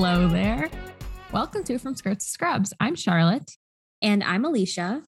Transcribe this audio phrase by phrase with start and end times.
[0.00, 0.70] Hello, there.
[1.32, 2.72] Welcome to From Skirts to Scrubs.
[2.78, 3.56] I'm Charlotte.
[4.00, 5.02] And I'm Alicia.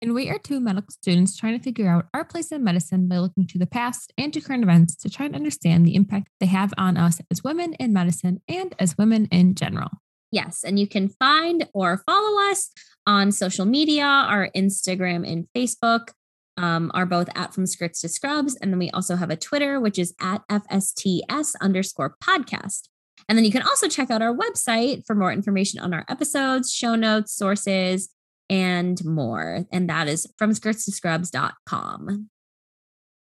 [0.00, 3.18] And we are two medical students trying to figure out our place in medicine by
[3.18, 6.46] looking to the past and to current events to try and understand the impact they
[6.46, 9.90] have on us as women in medicine and as women in general.
[10.30, 10.62] Yes.
[10.62, 12.70] And you can find or follow us
[13.08, 14.04] on social media.
[14.04, 16.10] Our Instagram and Facebook
[16.56, 18.54] um, are both at From Skirts to Scrubs.
[18.54, 22.82] And then we also have a Twitter, which is at FSTS underscore podcast.
[23.30, 26.74] And then you can also check out our website for more information on our episodes,
[26.74, 28.08] show notes, sources,
[28.50, 29.66] and more.
[29.70, 32.28] And that is from skirts to scrubs.com.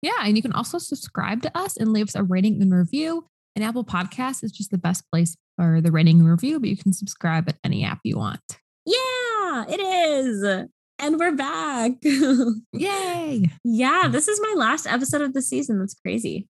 [0.01, 0.21] Yeah.
[0.21, 3.27] And you can also subscribe to us and leave us a rating and review.
[3.57, 6.77] And Apple Podcasts is just the best place for the rating and review, but you
[6.77, 8.39] can subscribe at any app you want.
[8.85, 10.65] Yeah, it is.
[10.97, 11.91] And we're back.
[12.71, 13.49] Yay.
[13.65, 15.77] yeah, this is my last episode of the season.
[15.79, 16.47] That's crazy.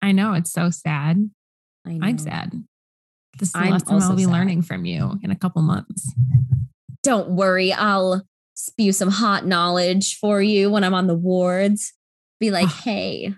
[0.00, 0.34] I know.
[0.34, 1.28] It's so sad.
[1.84, 2.62] I I'm sad.
[3.38, 4.32] This is the I'm lesson I'll be sad.
[4.32, 6.12] learning from you in a couple months.
[7.02, 11.92] Don't worry, I'll spew some hot knowledge for you when I'm on the wards.
[12.40, 13.34] Be like, hey,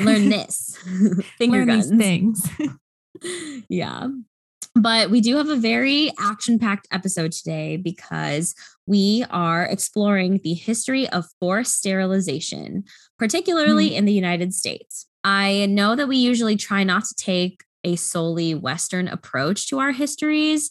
[0.00, 0.76] learn this.
[1.38, 1.90] Finger Learn guns.
[1.90, 2.48] these things.
[3.68, 4.08] yeah.
[4.74, 8.54] But we do have a very action packed episode today because
[8.86, 12.84] we are exploring the history of forced sterilization,
[13.18, 13.94] particularly hmm.
[13.94, 15.06] in the United States.
[15.24, 19.92] I know that we usually try not to take a solely Western approach to our
[19.92, 20.70] histories,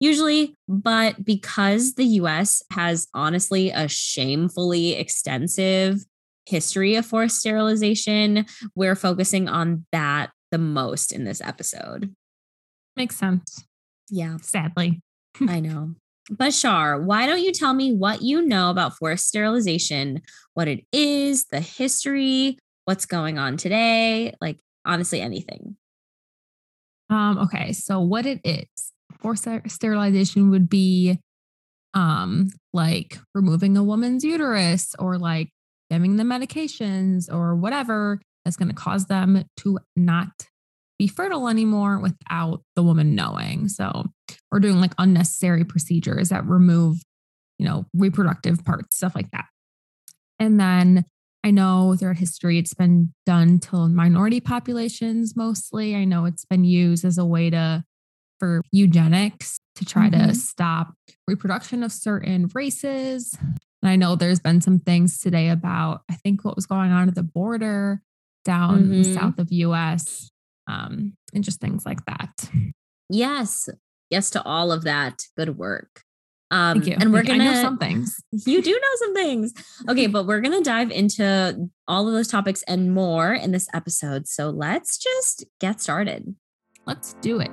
[0.00, 6.04] usually, but because the US has honestly a shamefully extensive
[6.46, 12.14] history of forced sterilization, we're focusing on that the most in this episode.
[12.96, 13.64] Makes sense.
[14.08, 15.00] Yeah, Sadly.
[15.48, 15.94] I know.
[16.30, 20.22] Bashar, why don't you tell me what you know about forced sterilization,
[20.54, 24.34] what it is, the history, what's going on today?
[24.40, 25.76] Like, honestly, anything.
[27.12, 28.66] Um, okay, so what it is
[29.20, 31.18] for sterilization would be
[31.94, 35.50] um like removing a woman's uterus or like
[35.90, 40.28] giving them medications or whatever that's going to cause them to not
[40.98, 43.68] be fertile anymore without the woman knowing.
[43.68, 44.06] So
[44.50, 46.96] we're doing like unnecessary procedures that remove,
[47.58, 49.46] you know, reproductive parts, stuff like that.
[50.38, 51.04] And then
[51.44, 55.96] I know throughout history it's been done to minority populations mostly.
[55.96, 57.84] I know it's been used as a way to
[58.38, 60.36] for eugenics to try to Mhm.
[60.36, 60.94] stop
[61.28, 63.36] reproduction of certain races.
[63.40, 67.08] And I know there's been some things today about I think what was going on
[67.08, 68.02] at the border
[68.44, 69.14] down Mhm.
[69.14, 70.30] south of US
[70.68, 72.50] um, and just things like that.
[73.08, 73.68] Yes.
[74.10, 75.26] Yes to all of that.
[75.36, 76.04] Good work.
[76.52, 76.96] Um, Thank you.
[77.00, 78.20] And we're Like, going I know some things.
[78.46, 79.54] You do know some things.
[79.88, 83.68] Okay, but we're going to dive into all of those topics and more in this
[83.74, 84.28] episode.
[84.28, 86.34] So let's just get started.
[86.86, 87.50] Let's do it.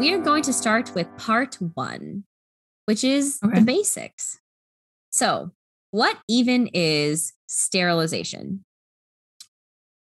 [0.00, 2.24] We are going to start with part one,
[2.86, 3.60] which is Okay.
[3.60, 4.38] the basics.
[5.10, 5.52] So,
[5.92, 8.64] what even is sterilization?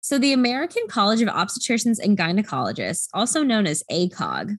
[0.07, 4.57] So, the American College of Obstetricians and Gynecologists, also known as ACOG,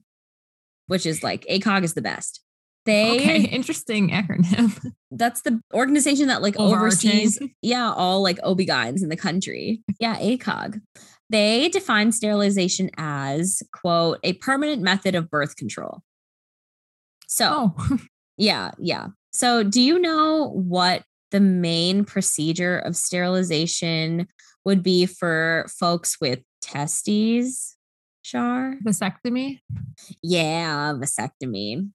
[0.85, 2.41] which is like ACOG is the best.
[2.85, 4.93] They Okay, interesting acronym.
[5.09, 9.81] that's the organization that like oversees yeah all like OB-GYNs in the country.
[9.99, 10.81] Yeah ACOG
[11.31, 16.03] they define sterilization as quote a permanent method of birth control.
[17.25, 17.97] So Oh,
[18.37, 19.07] yeah yeah.
[19.33, 21.01] So do you know what
[21.31, 24.27] the main procedure of sterilization
[24.65, 27.75] would be for folks with testes
[28.21, 28.75] Shar?
[28.85, 29.59] vasectomy.
[30.21, 31.89] Yeah, vasectomy.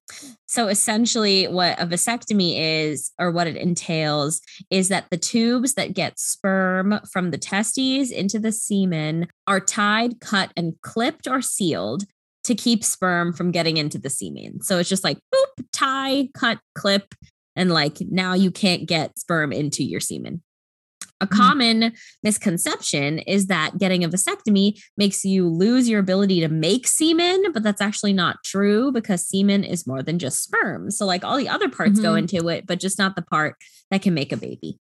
[0.47, 5.93] So essentially, what a vasectomy is, or what it entails, is that the tubes that
[5.93, 12.03] get sperm from the testes into the semen are tied, cut, and clipped or sealed
[12.43, 14.61] to keep sperm from getting into the semen.
[14.61, 17.15] So it's just like boop, tie, cut, clip,
[17.55, 20.43] and like now you can't get sperm into your semen.
[21.21, 21.37] A Mhm.
[21.37, 27.51] common misconception is that getting a vasectomy makes you lose your ability to make semen,
[27.53, 30.91] but that's actually not true because semen is more than just sperm.
[30.91, 32.19] So, like all the other parts go Mhm.
[32.19, 33.55] into it, but just not the part
[33.91, 34.77] that can make a baby.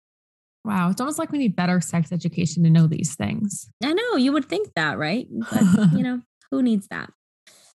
[0.64, 3.68] Wow, it's almost like we need better sex education to know these things.
[3.82, 5.26] I know you would think that, right?
[5.30, 5.62] But,
[5.96, 7.10] you know, who needs that?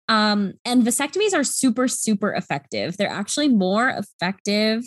[0.08, 2.96] Um, and vasectomies are super, super effective.
[2.96, 4.84] They're actually more effective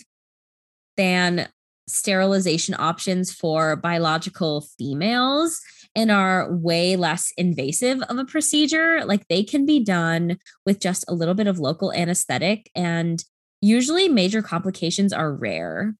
[0.96, 1.50] than
[1.90, 5.60] sterilization options for biological females
[5.96, 9.04] and are way less invasive of a procedure.
[9.06, 13.24] Like they can be done with just a little bit of local anesthetic, and
[13.62, 15.96] usually major complications are rare.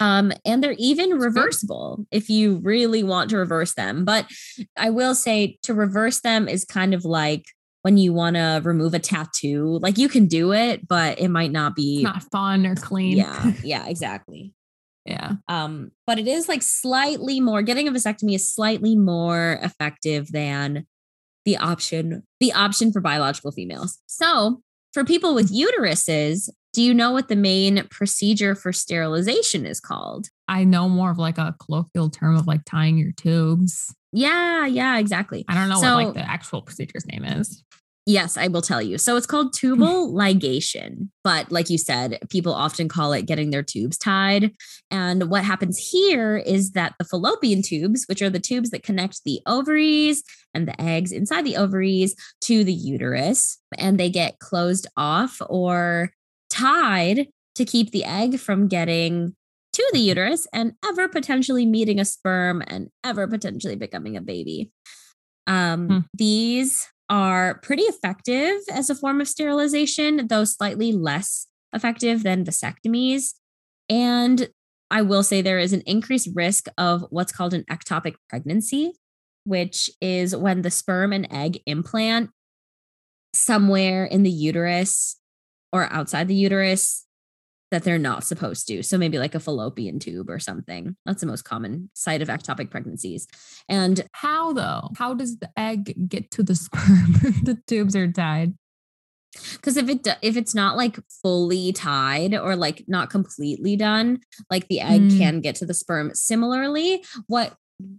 [0.00, 4.04] Um, and they're even reversible if you really want to reverse them.
[4.04, 4.26] But
[4.76, 7.46] I will say to reverse them is kind of like
[7.82, 9.78] when you want to remove a tattoo.
[9.80, 13.16] Like you can do it, but it might not be It's not fun or clean.
[13.16, 14.52] Yeah, yeah, exactly.
[15.08, 15.32] Yeah.
[15.48, 20.86] Um, but it is like slightly more getting a vasectomy is slightly more effective than
[21.44, 23.98] the option, the option for biological females.
[24.06, 24.60] So
[24.92, 30.28] for people with uteruses, do you know what the main procedure for sterilization is called?
[30.46, 33.94] I know more of like a colloquial term of like tying your tubes.
[34.12, 35.44] Yeah, yeah, exactly.
[35.48, 37.64] I don't know So- what like the actual procedure's name is.
[38.08, 38.96] Yes, I will tell you.
[38.96, 43.62] So it's called tubal ligation, but like you said, people often call it getting their
[43.62, 44.52] tubes tied.
[44.90, 49.24] And what happens here is that the fallopian tubes, which are the tubes that connect
[49.24, 50.24] the ovaries
[50.54, 52.14] and the eggs inside the ovaries
[52.44, 56.10] to the uterus, and they get closed off or
[56.48, 59.36] tied to keep the egg from getting
[59.74, 64.72] to the uterus and ever potentially meeting a sperm and ever potentially becoming a baby.
[65.46, 65.98] Um, Hmm.
[66.14, 73.34] These are pretty effective as a form of sterilization, though slightly less effective than vasectomies.
[73.88, 74.48] And
[74.90, 78.92] I will say there is an increased risk of what's called an ectopic pregnancy,
[79.44, 82.30] which is when the sperm and egg implant
[83.34, 85.16] somewhere in the uterus
[85.72, 87.06] or outside the uterus
[87.70, 88.82] that they're not supposed to.
[88.82, 90.96] So maybe like a fallopian tube or something.
[91.04, 93.26] That's the most common site of ectopic pregnancies.
[93.68, 94.90] And How though?
[94.96, 97.12] How does the egg get to the sperm?
[97.42, 98.54] the tubes are tied.
[99.52, 104.20] because if it if it's not like fully tied or like not completely done,
[104.50, 105.18] like the egg Mm.
[105.18, 106.10] can get to the sperm.
[106.14, 107.54] Similarly, what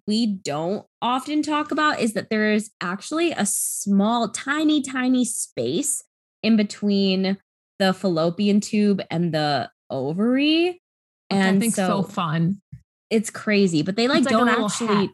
[0.07, 6.03] we don't often talk about is that there is actually a small, tiny, tiny space
[6.43, 7.37] in between
[7.79, 10.81] the fallopian tube and the ovary.
[11.29, 12.61] And I think so, so fun.
[13.09, 14.87] it's crazy, but they like like don't actually.
[14.87, 15.09] hat.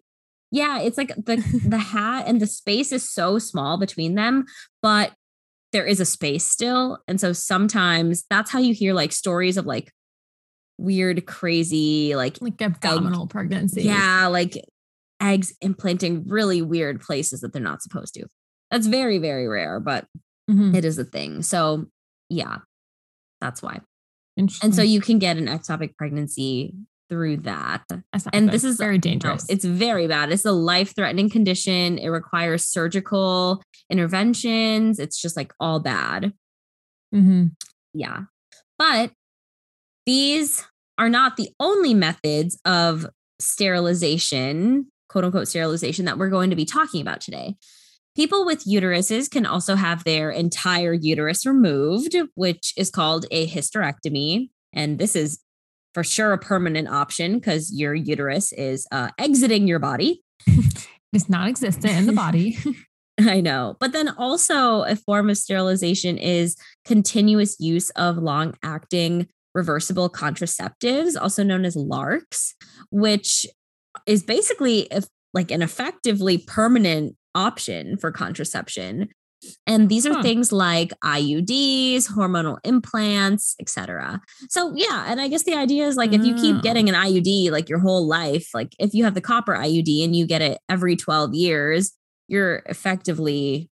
[0.52, 1.36] Yeah, it's like the
[1.68, 4.46] the hat and the space is so small between them,
[4.82, 5.14] but
[5.74, 9.66] there is a space still, and so sometimes that's how you hear like stories of
[9.66, 9.92] like
[10.78, 13.84] weird, crazy, like Like abdominal pregnancy.
[13.84, 14.58] yeah, like
[15.22, 18.26] eggs implanting really weird places that they're not supposed to.
[18.72, 20.06] That's very very rare, but
[20.50, 20.76] Mhm.
[20.76, 21.42] it is a thing.
[21.42, 21.88] So
[22.30, 22.58] yeah,
[23.42, 23.82] that's why.
[24.38, 26.74] And so you can get an ectopic pregnancy
[27.10, 27.84] through that.
[28.34, 28.52] And good.
[28.52, 29.46] this is- very dangerous.
[29.50, 30.32] it's very bad.
[30.32, 31.98] It's a life threatening condition.
[31.98, 35.00] It requires surgical interventions.
[35.00, 36.34] It's just like all bad.
[37.14, 37.48] Mm-hmm.
[37.94, 38.22] Yeah.
[38.78, 39.12] But
[40.06, 40.66] these
[40.98, 43.06] are not the only methods of
[43.40, 47.56] sterilization, quote unquote sterilization, that we're going to be talking about today.
[48.16, 54.50] People with uteruses can also have their entire uterus removed, which is called a hysterectomy.
[54.74, 55.40] And this is
[55.94, 60.24] for sure a permanent option because your uterus is uh, exiting your body.
[61.16, 62.58] It's not existent in the body.
[63.20, 63.78] I know.
[63.80, 71.16] But then also a form of sterilization is continuous use of long acting reversible contraceptives,
[71.20, 72.54] also known as LARCs,
[72.92, 73.46] which
[74.06, 79.10] is basically if, like an effectively permanent option for contraception.
[79.68, 80.24] And these are Huh.
[80.24, 84.22] things like IUDs, hormonal implants, etc.
[84.50, 86.62] So yeah, and I guess the idea is like if you keep Oh.
[86.62, 90.16] getting an IUD like your whole life, like if you have the copper IUD and
[90.16, 91.92] you get it every 12 years,
[92.28, 93.70] you're effectively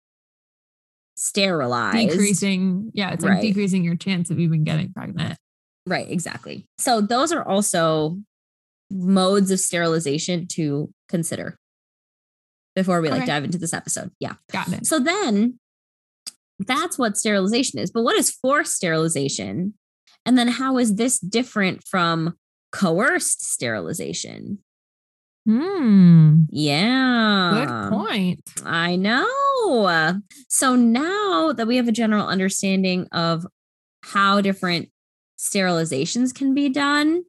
[1.17, 2.11] sterilized.
[2.11, 2.91] decreasing.
[2.95, 3.43] Yeah, it's like Right.
[3.43, 5.39] decreasing your chance of even getting pregnant.
[5.87, 6.67] Right, exactly.
[6.79, 8.19] So those are also
[8.91, 11.59] modes of sterilization to consider
[12.77, 13.27] before we like Okay.
[13.27, 14.13] dive into this episode.
[14.21, 14.35] Yeah.
[14.53, 14.87] Got it.
[14.87, 15.59] So then
[16.61, 17.91] that's what sterilization is.
[17.91, 19.75] But what is forced sterilization?
[20.25, 22.37] And then how is this different from
[22.71, 24.59] coerced sterilization?
[25.47, 26.43] Hmm.
[26.51, 27.65] Yeah.
[27.67, 28.41] Good point.
[28.65, 30.21] I know.
[30.49, 33.47] So now that we have a general understanding of
[34.03, 34.91] how different
[35.39, 37.25] sterilizations can be done,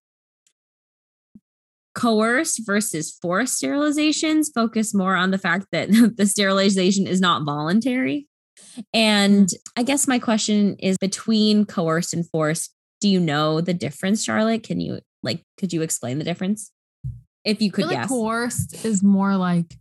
[1.98, 8.28] coerced versus forced sterilizations focus more on the fact that the sterilization is not voluntary.
[8.94, 14.24] And I guess my question is between coerced and forced, do you know the difference,
[14.24, 14.64] Charlotte?
[14.64, 16.72] Can you like could you explain the difference?
[17.44, 19.74] If you I feel could like coerced is more like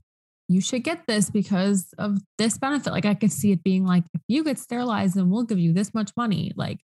[0.48, 2.92] you should get this because of this benefit.
[2.92, 5.74] Like I could see it being like if you get sterilized, then we'll give you
[5.74, 6.52] this much money.
[6.56, 6.80] Like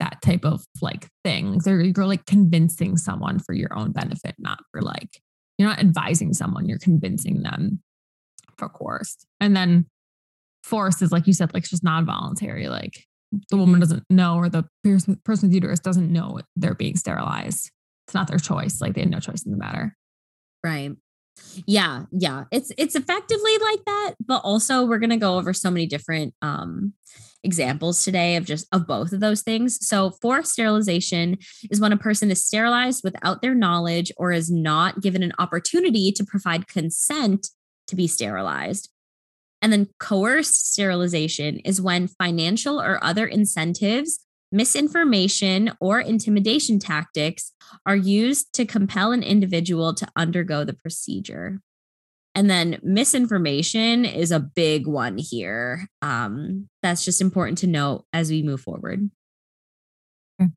[0.00, 1.60] that type of like thing.
[1.64, 5.20] They're, you're like convincing someone for your own benefit, not for like
[5.58, 6.66] you're not advising someone.
[6.66, 7.82] You're convincing them
[8.56, 9.26] for coerced.
[9.40, 9.86] And then
[10.64, 12.68] forced is like you said, like it's just non-voluntary.
[12.68, 13.04] Like
[13.50, 17.70] the woman doesn't know, or the person with uterus doesn't know they're being sterilized.
[18.06, 18.80] it's not their choice.
[18.80, 19.96] Like they had no choice in the matter.
[20.64, 20.92] Right.
[21.66, 22.44] Yeah, yeah.
[22.50, 26.34] It's it's effectively like that, but also we're going to go over so many different
[26.42, 26.94] um
[27.42, 29.86] examples today of just of both of those things.
[29.86, 31.38] So, forced sterilization
[31.70, 36.12] is when a person is sterilized without their knowledge or is not given an opportunity
[36.12, 37.48] to provide consent
[37.86, 38.90] to be sterilized.
[39.62, 44.20] And then coerced sterilization is when financial or other incentives,
[44.50, 47.52] misinformation, or intimidation tactics
[47.84, 51.60] are used to compel an individual to undergo the procedure.
[52.34, 55.88] And then misinformation is a big one here.
[56.00, 59.10] Um, that's just important to note as we move forward.
[60.40, 60.50] Okay.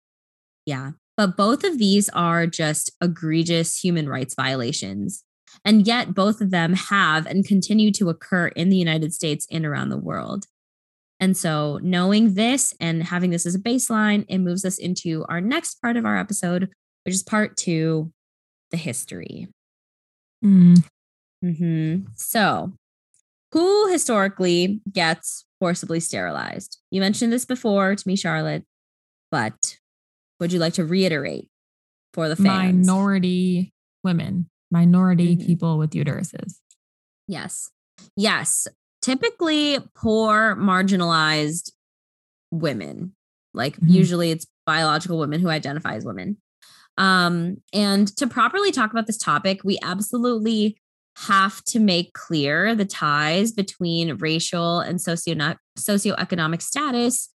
[0.66, 0.92] Yeah.
[1.18, 5.24] But both of these are just egregious human rights violations.
[5.64, 9.66] And yet, both of them have and continue to occur in the United States and
[9.66, 10.46] around the world.
[11.20, 15.40] And so, knowing this and having this as a baseline, it moves us into our
[15.40, 16.70] next part of our episode,
[17.06, 18.12] which is part two
[18.72, 19.48] the history.
[20.44, 20.84] Mm.
[21.44, 22.06] Mm-hmm.
[22.16, 22.74] So,
[23.52, 26.80] who historically gets forcibly sterilized?
[26.92, 28.64] You mentioned this before to me, Charlotte,
[29.32, 29.78] but
[30.40, 31.48] would you like to reiterate
[32.14, 32.88] for the fans?
[32.88, 33.74] Minority
[34.04, 35.46] women, minority Mhm.
[35.46, 36.60] people with uteruses.
[37.28, 37.70] Yes.
[38.16, 38.68] Yes.
[39.02, 41.72] Typically poor, marginalized
[42.52, 43.16] women.
[43.54, 43.90] Like Mhm.
[43.92, 46.38] usually it's biological women who identify as women.
[46.98, 50.78] Um, and to properly talk about this topic, we absolutely
[51.18, 55.36] have to make clear the ties between racial and socio
[55.78, 57.30] socioeconomic status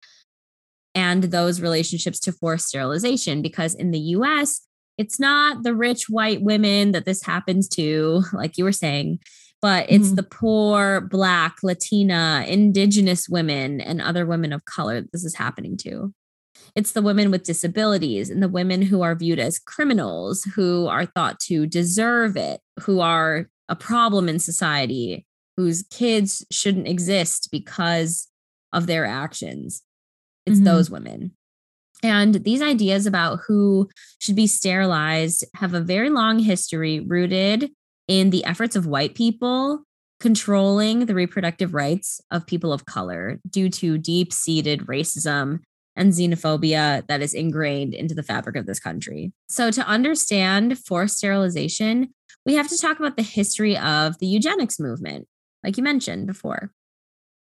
[0.95, 4.61] and those relationships to forced sterilization because in the US
[4.97, 9.19] it's not the rich white women that this happens to like you were saying
[9.61, 10.15] but it's Mhm.
[10.17, 15.77] the poor black latina indigenous women and other women of color that this is happening
[15.77, 16.13] to
[16.75, 21.05] it's the women with disabilities and the women who are viewed as criminals who are
[21.05, 25.25] thought to deserve it who are a problem in society
[25.57, 28.27] whose kids shouldn't exist because
[28.73, 29.83] of their actions
[30.45, 30.65] it's Mhm.
[30.65, 31.31] those women
[32.03, 37.71] and these ideas about who should be sterilized have a very long history rooted
[38.07, 39.83] in the efforts of white people
[40.19, 45.59] controlling the reproductive rights of people of color due to deep seated racism
[45.95, 49.31] and xenophobia that is ingrained into the fabric of this country.
[49.49, 52.13] So, to understand forced sterilization,
[52.47, 55.27] we have to talk about the history of the eugenics movement,
[55.63, 56.71] like you mentioned before.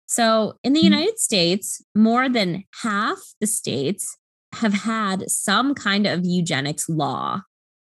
[0.07, 0.83] So, in the Mhm.
[0.85, 4.17] United States, more than half the states
[4.53, 7.41] have had some kind of eugenics law,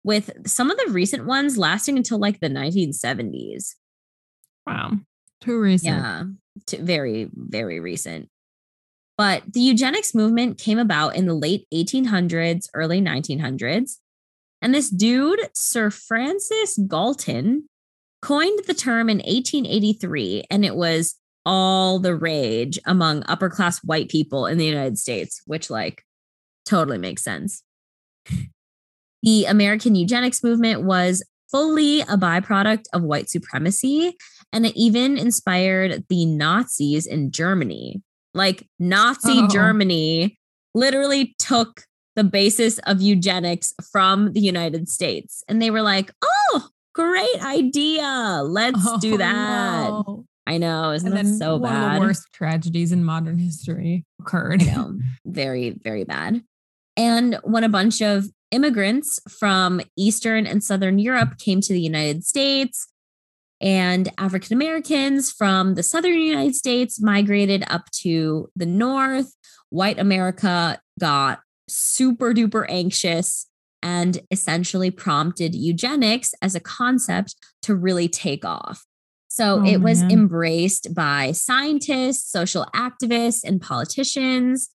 [0.03, 3.75] with some of the recent ones lasting until like the 1970s.
[4.67, 4.99] Wow.
[5.41, 5.95] Too recent.
[5.95, 6.23] Yeah,
[6.65, 8.29] t- very, very recent.
[9.17, 13.99] But the eugenics movement came about in the late 1800s, early 1900s.
[14.61, 17.67] And this dude, Sir Francis Galton,
[18.21, 24.09] coined the term in 1883, and it was all the rage among upper class white
[24.09, 26.03] people in the United States, which, like,
[26.65, 27.63] totally makes sense.
[29.23, 34.15] The American eugenics movement was fully a byproduct of white supremacy,
[34.53, 38.01] and it even inspired the Nazis in Germany.
[38.33, 39.47] Like, Nazi Oh.
[39.47, 40.37] Germany
[40.75, 41.83] literally took
[42.19, 45.41] the basis of eugenics from the United States.
[45.47, 48.41] And they were like, oh, great idea.
[48.43, 49.89] Let's oh, do Oh, that.
[49.89, 50.25] no.
[50.45, 50.91] I know.
[50.91, 51.95] Isn't And that so one bad?
[51.95, 54.63] of the worst tragedies in modern history occurred.
[54.63, 54.99] I know.
[55.25, 56.43] Very, very bad.
[56.97, 62.25] And when a bunch of immigrants from Eastern and Southern Europe came to the United
[62.25, 62.91] States,
[63.61, 69.35] and African Americans from the Southern United States migrated up to the North,
[69.69, 73.47] white America got super duper anxious
[73.81, 78.85] and essentially prompted eugenics as a concept to really take off.
[79.29, 80.11] So Oh, it was man.
[80.11, 84.69] embraced by scientists, social activists, and politicians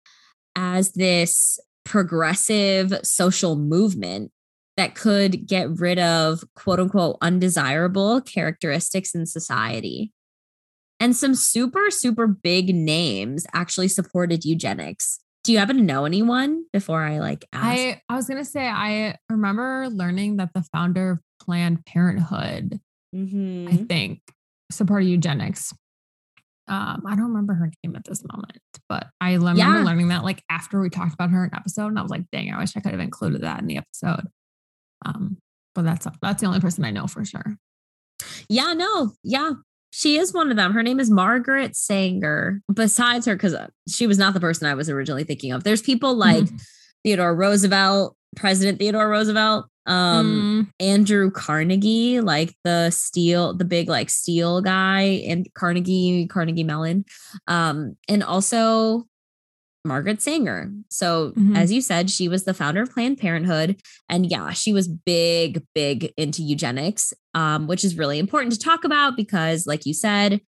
[0.57, 4.33] as this progressive social movement
[4.77, 10.13] that could get rid of quote unquote undesirable characteristics in society.
[10.99, 15.21] And some super, super big names actually supported eugenics.
[15.45, 17.65] Do you happen to know anyone before I like ask?
[17.79, 22.79] I, I was gonna say I remember learning that the founder of Planned Parenthood,
[23.15, 23.73] Mhm.
[23.73, 24.21] I think,
[24.71, 25.73] supported eugenics.
[26.69, 29.83] Um, I don't remember her name at this moment, but I remember Yeah.
[29.83, 32.31] learning that like after we talked about her in an episode, and I was like,
[32.31, 34.29] dang, I wish I could have included that in the episode.
[35.05, 35.39] Um,
[35.75, 37.57] but that's that's the only person I know for sure.
[38.49, 39.53] Yeah, no, yeah.
[39.91, 40.73] She is one of them.
[40.73, 42.61] Her name is Margaret Sanger.
[42.73, 43.57] Besides her, because
[43.89, 45.65] she was not the person I was originally thinking of.
[45.65, 46.63] There's people like Mhm.
[47.05, 49.67] Theodore Roosevelt, President Theodore Roosevelt.
[49.87, 56.63] Um, Mm, Andrew Carnegie, like the steel, the big like steel guy, and Carnegie, Carnegie
[56.63, 57.05] Mellon.
[57.49, 59.07] Um, and also
[59.85, 60.73] Margaret Sanger.
[60.91, 61.57] So, Mhm.
[61.57, 63.81] as you said, she was the founder of Planned Parenthood.
[64.09, 68.85] And yeah, she was big, big into eugenics, um, which is really important to talk
[68.85, 70.41] about because, like you said,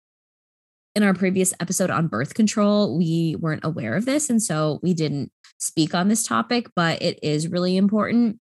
[0.97, 4.29] in our previous episode on birth control, we weren't aware of this.
[4.29, 8.41] And so we didn't speak on this topic, but it is really important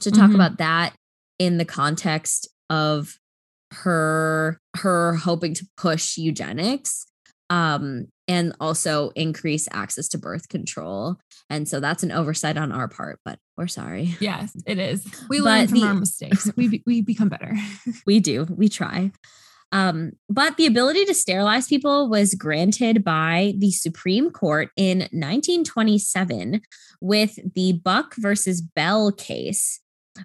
[0.00, 0.36] to talk Mhm.
[0.36, 0.94] about that
[1.40, 3.18] in the context of
[3.72, 7.06] her her hoping to push eugenics
[7.50, 11.16] um and also increase access to birth control
[11.48, 15.04] and so that's an oversight on our part but we're sorry yes, it is.
[15.28, 16.50] We But learn from the- our mistakes.
[16.56, 17.52] We be, we become better.
[18.06, 19.10] we do we try
[19.72, 26.60] um, but the ability to sterilize people was granted by the Supreme Court in 1927
[27.00, 29.80] with the Buck versus Bell case,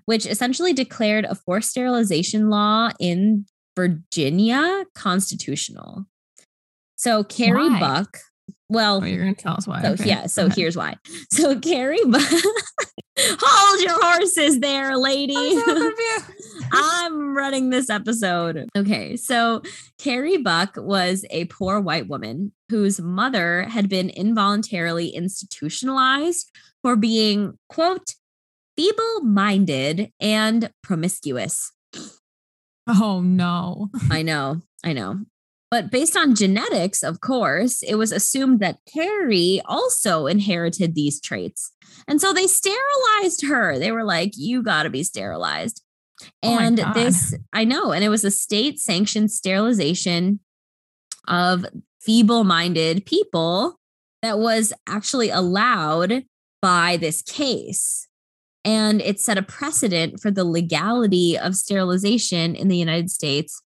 [0.05, 3.45] which essentially declared a forced sterilization law in
[3.75, 6.05] Virginia constitutional.
[7.05, 7.79] So Carrie Why?
[7.79, 8.17] Buck,
[8.67, 9.79] well, Oh, you're gonna tell us why.
[9.83, 10.95] so Okay, yeah, so here's why.
[11.29, 12.23] So Carrie Buck,
[13.19, 15.35] hold your horses there, lady.
[15.37, 15.93] I'm.
[16.71, 18.67] I'm running this episode.
[18.75, 19.61] Okay, so
[19.99, 26.49] Carrie Buck was a poor white woman whose mother had been involuntarily institutionalized
[26.81, 28.15] for being, quote,
[28.75, 31.71] feeble minded and promiscuous.
[32.87, 33.91] Oh no.
[34.09, 35.19] I know, I know.
[35.75, 41.73] But based on genetics, of course, it was assumed that Carrie also inherited these traits.
[42.07, 43.77] And so they sterilized her.
[43.77, 45.83] They were like, you got to be sterilized.
[46.41, 46.93] Oh And God.
[46.93, 50.39] this, I know, and it was a state sanctioned sterilization
[51.27, 51.65] of
[51.99, 53.77] feeble minded people
[54.21, 56.23] that was actually allowed
[56.61, 58.07] by this case.
[58.63, 63.61] And it set a precedent for the legality of sterilization in the United States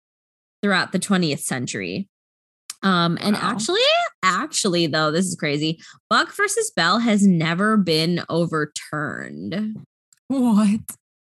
[0.64, 2.08] throughout the 20th century.
[2.82, 3.40] Um, and Wow.
[3.42, 3.80] actually,
[4.22, 5.78] actually, though, this is crazy.
[6.08, 9.76] Buck versus Bell has never been overturned.
[10.28, 10.80] What?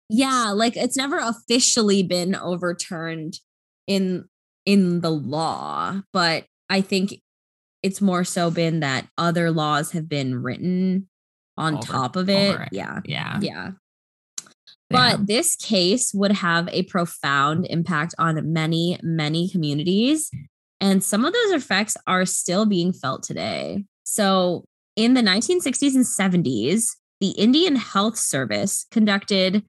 [0.09, 3.39] Yeah, like it's never officially been overturned
[3.87, 4.23] in
[4.65, 7.21] in the law, but I think
[7.83, 11.07] it's more so been that other laws have been written
[11.57, 12.59] on Over- top of it.
[12.59, 12.69] it.
[12.71, 13.01] Yeah.
[13.05, 13.39] Yeah.
[13.41, 13.71] Yeah.
[14.89, 20.29] But this case would have a profound impact on many, many communities.
[20.79, 23.85] And some of those effects are still being felt today.
[24.03, 29.63] So, in the 1960s and 70s, the Indian Health Service conducted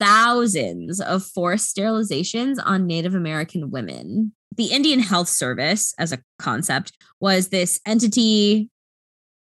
[0.00, 4.32] thousands of forced sterilizations on Native American women.
[4.56, 8.70] The Indian Health Service, as a concept, was this entity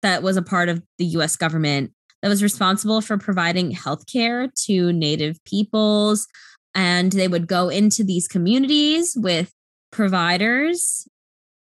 [0.02, 4.92] that was a part of the US government that was responsible for providing healthcare to
[4.94, 6.28] Native peoples.
[6.74, 9.52] And they would go into these communities with
[9.92, 11.08] providers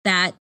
[0.04, 0.36] that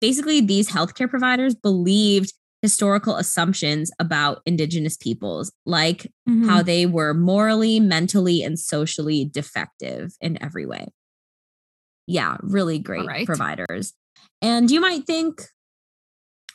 [0.00, 6.46] basically these healthcare providers believed historical assumptions about Indigenous peoples, like Mhm.
[6.46, 10.88] how they were morally, mentally, and socially defective in every way.
[12.06, 13.26] Yeah, really great right.
[13.26, 13.92] providers.
[14.42, 15.42] And you might think,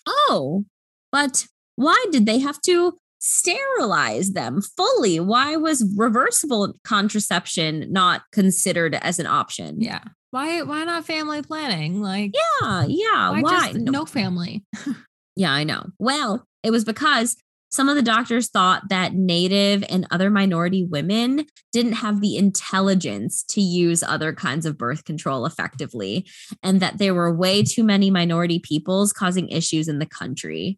[0.05, 0.65] oh,
[1.11, 5.19] but why did they have to sterilize them fully?
[5.19, 9.81] Why was reversible contraception not considered as an option?
[9.81, 10.03] yeah.
[10.31, 12.01] Why why not family planning?
[12.01, 13.31] Like Yeah, yeah.
[13.31, 13.67] why, Why?
[13.73, 14.63] just No- no family?
[15.37, 15.85] Yeah, I know.
[15.97, 17.37] Well, it was because
[17.71, 23.43] some of the doctors thought that Native and other minority women didn't have the intelligence
[23.51, 26.27] to use other kinds of birth control effectively,
[26.61, 30.77] and that there were way too many minority peoples causing issues in the country.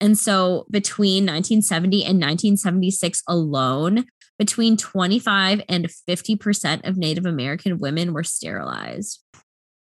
[0.00, 4.04] And so between 1970 and 1976 alone,
[4.38, 9.20] between 25 and 50% of Native American women were sterilized.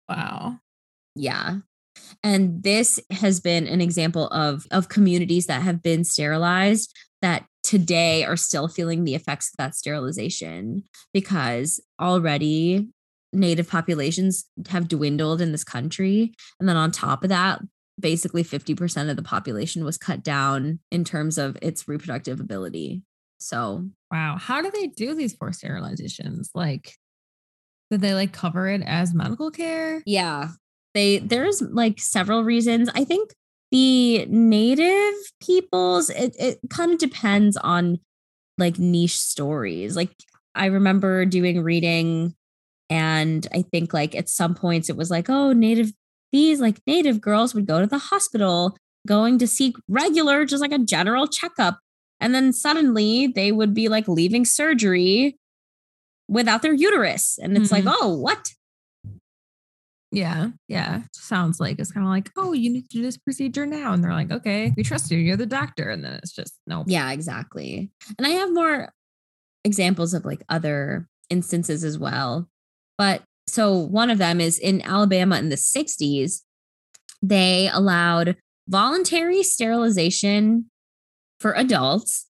[0.08, 0.58] Wow.
[1.16, 1.56] Yeah.
[2.22, 8.24] And this has been an example of of communities that have been sterilized that today
[8.24, 12.88] are still feeling the effects of that sterilization because already
[13.32, 17.60] native populations have dwindled in this country and then on top of that
[17.98, 23.02] basically 50% of the population was cut down in terms of its reproductive ability.
[23.38, 24.36] So, Wow.
[24.38, 26.48] How do they do these forced sterilizations?
[26.54, 26.94] Like,
[27.90, 30.02] did they like cover it as medical care?
[30.06, 30.50] Yeah.
[30.94, 32.88] They there's like several reasons.
[32.94, 33.30] I think
[33.70, 37.98] the native peoples, it, it kind of depends on
[38.56, 39.94] like niche stories.
[39.94, 40.10] Like
[40.54, 42.34] I remember doing reading
[42.90, 45.92] and I think like at some points it was like, oh, native
[46.32, 50.72] these like native girls would go to the hospital going to seek regular, just like
[50.72, 51.78] a general checkup
[52.20, 55.36] And then suddenly they would be like leaving surgery
[56.28, 57.38] without their uterus.
[57.40, 57.72] And it's Mhm.
[57.72, 58.50] like, oh, what?
[60.10, 60.48] Yeah.
[60.68, 61.02] Yeah.
[61.12, 63.92] Sounds like it's kind of like, oh, you need to do this procedure now.
[63.92, 65.18] And they're like, okay, we trust you.
[65.18, 65.90] You're the doctor.
[65.90, 66.84] And then it's just, no.
[66.86, 67.90] Yeah, exactly.
[68.16, 68.90] And I have more
[69.64, 72.48] examples of like other instances as well.
[72.96, 76.42] But so one of them is in Alabama in the 60s,
[77.22, 78.36] they allowed
[78.68, 80.66] voluntary sterilization
[81.40, 82.26] for adults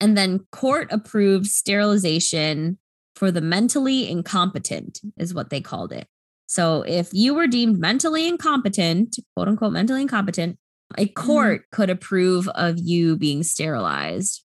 [0.00, 2.78] and then court approved sterilization
[3.16, 6.06] for the mentally incompetent, is what they called it.
[6.46, 10.58] So if you were deemed mentally incompetent, quote unquote, mentally incompetent,
[10.96, 11.12] a mm-hmm.
[11.26, 14.44] court could approve of you being sterilized.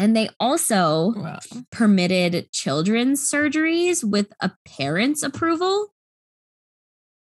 [0.00, 1.38] And they also Wow.
[1.70, 5.92] permitted children's surgeries with a parent's approval.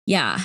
[0.04, 0.40] Yeah.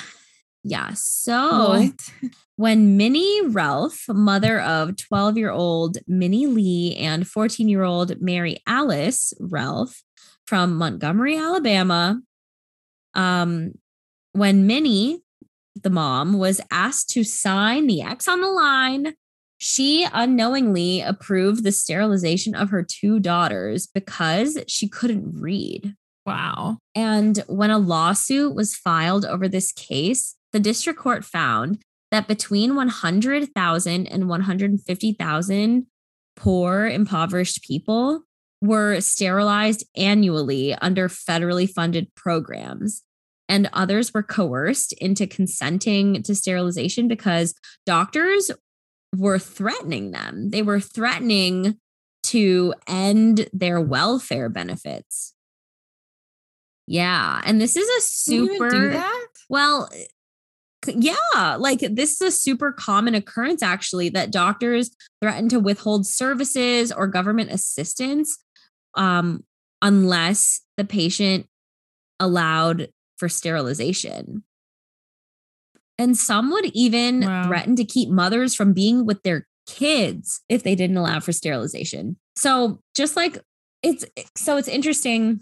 [0.63, 0.91] Yeah.
[0.93, 2.09] So What?
[2.55, 8.61] when Minnie Relf, mother of 12 year old Minnie Lee and 14 year old Mary
[8.65, 10.01] Alice Relf
[10.47, 12.21] from Montgomery, Alabama,
[13.13, 13.73] um,
[14.31, 15.21] when Minnie,
[15.75, 19.15] the mom, was asked to sign the X on the line,
[19.63, 25.93] she unknowingly approved the sterilization of her two daughters because she couldn't read.
[26.25, 26.79] Wow.
[26.95, 31.77] And when a lawsuit was filed over this case, the district court found
[32.09, 35.85] that between 100,000 and 150,000
[36.35, 38.23] poor, impoverished people
[38.63, 43.03] were sterilized annually under federally funded programs.
[43.47, 47.53] And others were coerced into consenting to sterilization because
[47.85, 48.49] doctors
[49.15, 50.49] were threatening them.
[50.49, 51.77] They were threatening
[52.23, 55.33] to end their welfare benefits.
[56.87, 57.41] Yeah.
[57.45, 59.27] And this is a Can you even super do that?
[59.49, 59.89] well,
[60.87, 66.91] yeah, like this is a super common occurrence actually that doctors threaten to withhold services
[66.91, 68.39] or government assistance
[68.95, 69.43] um,
[69.81, 71.47] unless the patient
[72.19, 74.43] allowed for sterilization.
[76.01, 77.47] And some would even Wow.
[77.47, 82.17] threaten to keep mothers from being with their kids if they didn't allow for sterilization.
[82.35, 83.37] So just like
[83.83, 84.03] it's
[84.35, 85.41] so it's interesting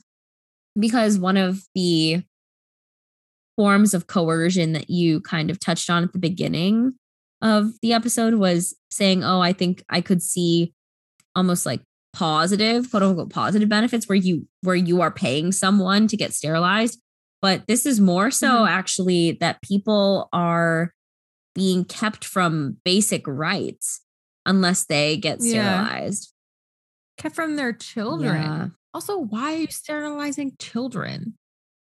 [0.78, 2.24] because one of the
[3.58, 6.94] forms of coercion that you kind of touched on at the beginning
[7.42, 10.74] of the episode was saying, Oh, I think I could see
[11.36, 11.82] almost like
[12.14, 17.00] positive, quote unquote, positive benefits where you where you are paying someone to get sterilized.
[17.42, 18.70] But this is more so Mhm.
[18.70, 20.94] actually that people are
[21.56, 24.02] being kept from basic rights
[24.46, 25.86] unless they get Yeah.
[25.88, 26.34] sterilized.
[27.18, 28.42] Kept from their children.
[28.42, 28.68] Yeah.
[28.94, 31.36] Also, why are you sterilizing children?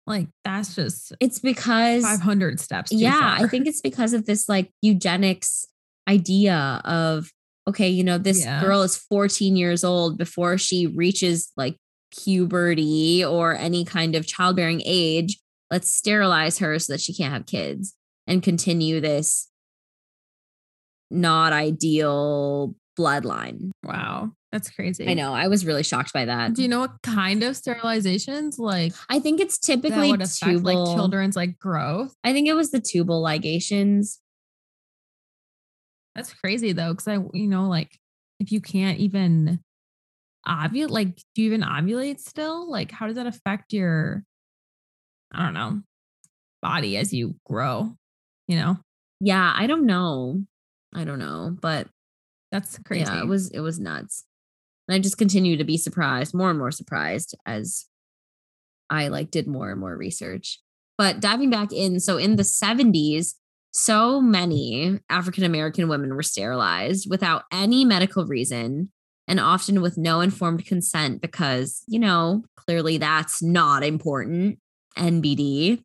[0.08, 2.92] Like, that's just It's because 500 steps.
[2.92, 5.66] Yeah, I think it's because of this like eugenics
[6.08, 7.32] idea of
[7.68, 8.62] okay, you know, this Yeah.
[8.62, 11.78] girl is 14 years old before she reaches like
[12.12, 15.40] puberty or any kind of childbearing age.
[15.72, 17.96] Let's sterilize her so that she can't have kids
[18.28, 19.50] and continue this
[21.12, 23.72] not ideal bloodline.
[23.84, 24.32] Wow.
[24.52, 25.08] That's crazy.
[25.08, 25.34] I know.
[25.34, 26.54] I was really shocked by that.
[26.54, 30.44] Do you know what kind of sterilizations like I think it's that typically would affect
[30.44, 30.86] tubal.
[30.86, 32.16] like children's like growth?
[32.24, 34.18] I think it was the tubal ligations.
[36.16, 37.98] That's crazy though, because I, you know, like
[38.40, 39.60] if you can't even
[40.48, 42.70] ovulate, like do you even ovulate still?
[42.70, 44.24] Like, how does that affect your,
[45.32, 45.82] I don't know,
[46.62, 47.96] body as you grow?
[48.48, 48.78] You know,
[49.20, 50.44] Yeah, I don't know.
[50.94, 51.88] I don't know, but
[52.52, 53.04] that's crazy.
[53.04, 54.26] Yeah, it was it was nuts.
[54.88, 57.86] And I just continue to be surprised, more and more surprised as
[58.90, 60.60] I like did more and more research.
[60.98, 63.36] But diving back in, so in the 70s,
[63.72, 68.92] so many African American women were sterilized without any medical reason
[69.28, 74.58] and often with no informed consent because, you know, clearly that's not important.
[75.00, 75.82] NBD.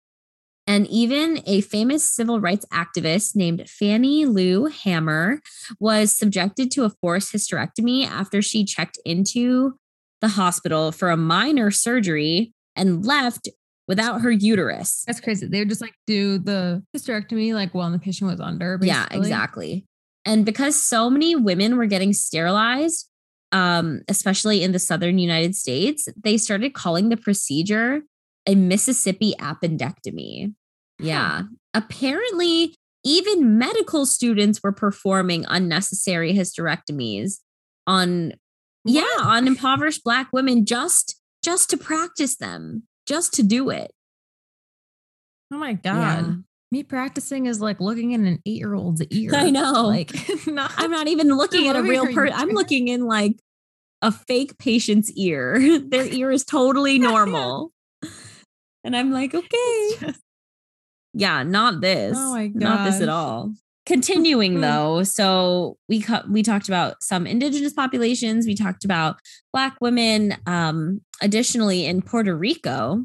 [0.66, 5.40] And even a famous civil rights activist named Fannie Lou Hamer
[5.78, 9.74] was subjected to a forced hysterectomy after she checked into
[10.22, 13.48] the hospital for a minor surgery and left
[13.86, 15.04] without her uterus.
[15.06, 15.46] That's crazy.
[15.46, 18.78] They would just like do the hysterectomy like while the patient was under.
[18.80, 19.84] Yeah, exactly.
[20.24, 23.08] And because so many women were getting sterilized,
[23.52, 28.02] um, especially in the southern United States, they started calling the procedure
[28.46, 30.54] a Mississippi appendectomy.
[30.98, 31.42] Yeah.
[31.72, 37.40] Apparently, even medical students were performing unnecessary hysterectomies
[37.86, 38.32] on
[38.86, 43.92] yeah, on impoverished black women just just to practice them, just to do it.
[45.52, 46.26] Oh my god.
[46.26, 46.34] Yeah.
[46.72, 49.34] Me practicing is like looking in an eight year old's ear.
[49.34, 49.86] I know.
[49.86, 50.12] Like,
[50.46, 52.34] not, I'm not even looking at a real person.
[52.34, 53.36] I'm looking in like
[54.02, 55.80] a fake patient's ear.
[55.88, 57.72] Their ear is totally normal.
[58.84, 59.88] And I'm like, okay.
[60.00, 60.20] just-
[61.12, 62.16] Yeah, not this.
[62.18, 63.52] Oh my Not this at all.
[63.86, 69.16] Continuing though, so we we talked about some indigenous populations, we talked about
[69.52, 73.04] black women um additionally in Puerto Rico,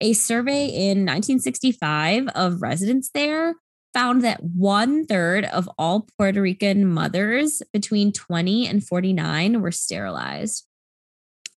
[0.00, 3.54] a survey in 1965 of residents there
[3.92, 10.66] found that one third of all Puerto Rican mothers between 20 and 49 were sterilized.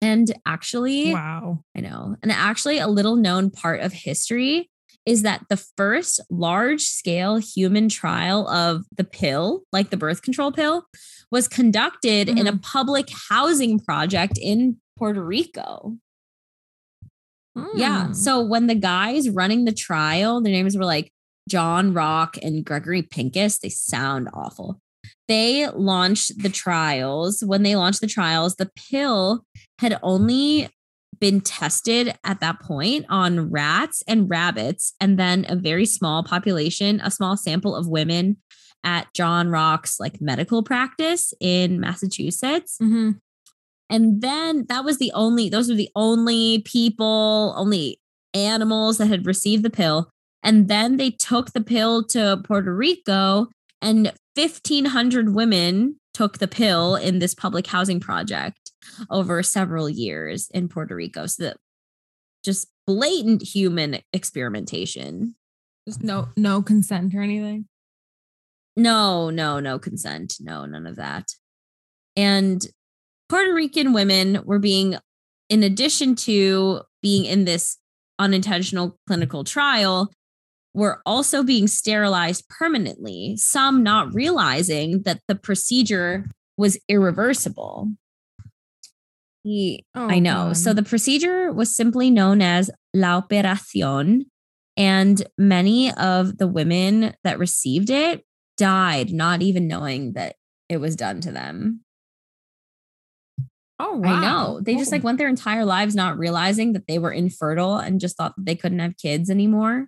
[0.02, 1.64] And actually, wow.
[1.76, 2.16] I know.
[2.22, 4.70] And actually, a little known part of history
[5.06, 10.52] is that the first large scale human trial of the pill, like the birth control
[10.52, 10.86] pill,
[11.32, 15.98] was conducted in a public housing project in Puerto Rico.
[17.76, 18.08] Yeah.
[18.08, 18.14] Hmm.
[18.14, 21.12] So when the guys running the trial, their names were like
[21.48, 24.82] John Rock and Gregory Pincus, they sound awful.
[25.28, 27.44] They launched the trials.
[27.44, 29.44] When they launched the trials, the pill
[29.80, 30.70] had only
[31.20, 37.02] been tested at that point on rats and rabbits, and then a very small population,
[37.04, 38.38] a small sample of women
[38.84, 42.78] at John Rock's like medical practice in Massachusetts.
[42.82, 43.20] Mhm.
[43.90, 48.00] And then that was the only, those were the only people, only
[48.34, 50.10] animals that had received the pill.
[50.44, 53.48] And then they took the pill to Puerto Rico,
[53.82, 58.72] and 1,500 women took the pill in this public housing project
[59.10, 61.26] over several years in Puerto Rico.
[61.26, 61.58] So that
[62.44, 65.36] just blatant human experimentation.
[65.88, 67.68] Just no no consent or anything.
[68.78, 70.36] No, no, no consent.
[70.40, 71.32] No, none of that.
[72.16, 72.66] And
[73.28, 74.96] Puerto Rican women were being,
[75.50, 77.78] in addition to being in this
[78.20, 80.12] unintentional clinical trial,
[80.78, 87.90] were also being sterilized permanently, some not realizing that the procedure was irreversible.
[89.44, 90.54] He, Oh, I know.
[90.54, 94.26] So the procedure was simply known as la operación.
[94.78, 98.24] And many of the women that received it
[98.58, 100.36] died, not even knowing that
[100.70, 101.82] it was done to them.
[103.80, 104.14] Oh wow.
[104.14, 104.62] I know.
[104.62, 104.96] They just Oh.
[104.96, 108.46] like went their entire lives not realizing that they were infertile and just thought that
[108.46, 109.88] they couldn't have kids anymore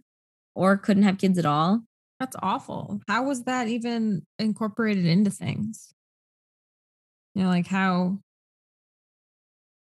[0.59, 1.83] or couldn't have kids at all.
[2.19, 2.99] That's awful.
[3.07, 5.93] How was that even incorporated into things?
[7.33, 8.19] You know, like how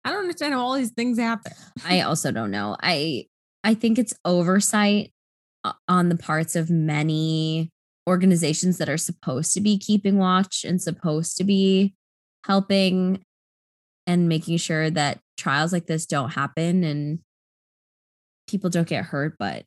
[0.02, 1.52] I don't understand how all these things happen.
[1.85, 2.74] I also don't know.
[2.82, 3.26] I
[3.62, 5.12] I think it's oversight
[5.87, 7.70] on the parts of many
[8.08, 11.94] organizations that are supposed to be keeping watch and supposed to be
[12.46, 13.22] helping
[14.06, 17.18] and making sure that trials like this don't happen and
[18.48, 19.64] people don't get hurt but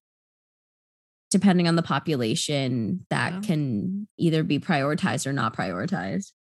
[1.32, 3.40] depending on the population that Yeah.
[3.42, 6.32] can either be prioritized or not prioritized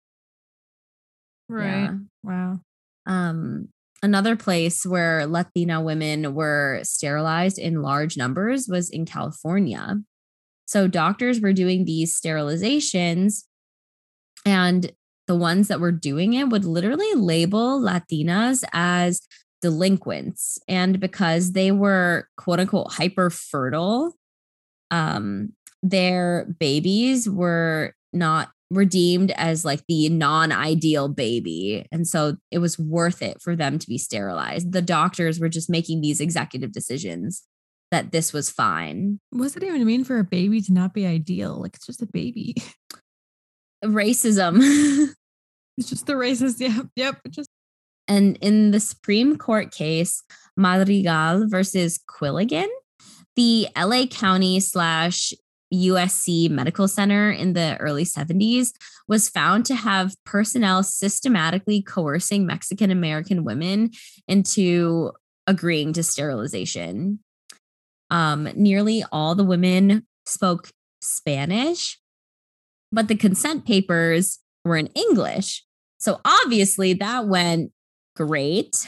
[1.51, 1.94] Yeah.
[2.23, 2.61] Wow.
[3.07, 3.68] um,
[4.03, 10.01] another place where Latina women were sterilized in large numbers was in California.
[10.66, 13.44] So doctors were doing these sterilizations,
[14.47, 14.90] and
[15.27, 19.23] the ones that were doing it would literally label Latinas as
[19.62, 20.59] delinquents.
[20.68, 24.16] And because they were quote unquote hyper fertile,
[24.94, 25.52] um,
[25.83, 32.78] their babies were not were deemed as like the non-ideal baby and so it was
[32.78, 37.44] worth it for them to be sterilized the doctors were just making these executive decisions
[37.90, 41.07] that this was fine What does it even mean for a baby to not be
[41.07, 41.61] ideal?
[41.61, 42.54] Like it's just a baby.
[43.85, 44.59] racism
[45.76, 46.61] It's just the racist.
[46.61, 46.87] Yep.
[46.96, 47.20] Yep.
[47.30, 47.48] Just
[48.07, 50.22] and in the supreme court case
[50.57, 52.68] madrigal versus quilligan
[53.37, 55.33] the la county slash
[55.73, 58.73] usc medical center in the early 70s
[59.09, 63.90] was found to have personnel systematically coercing mexican american women
[64.29, 65.11] into
[65.47, 67.18] agreeing to sterilization
[68.11, 70.70] um, nearly all the women spoke
[71.01, 71.99] spanish
[72.92, 75.64] but the consent papers were in english
[75.99, 77.73] so obviously that went
[78.14, 78.87] great.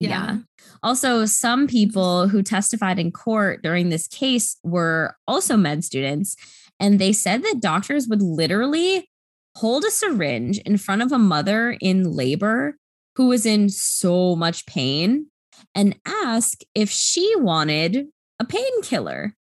[0.00, 0.38] Yeah.
[0.82, 6.36] Also, some people who testified in court during this case were also med students,
[6.78, 9.08] and they said that doctors would literally
[9.56, 12.76] hold a syringe in front of a mother in labor
[13.16, 15.26] who was in so much pain
[15.74, 18.06] and ask if she wanted
[18.38, 19.34] a painkiller.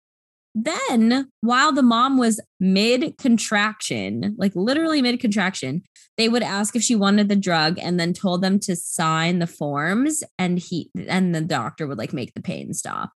[0.58, 5.84] Then, while the mom was mid contraction, like literally mid contraction,
[6.18, 9.48] they would ask if she wanted the drug and then told them to sign the
[9.48, 13.12] forms and he and the doctor would like make the pain stop.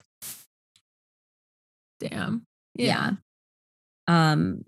[2.00, 2.46] Damn.
[2.74, 3.12] Yeah.
[4.08, 4.64] Um,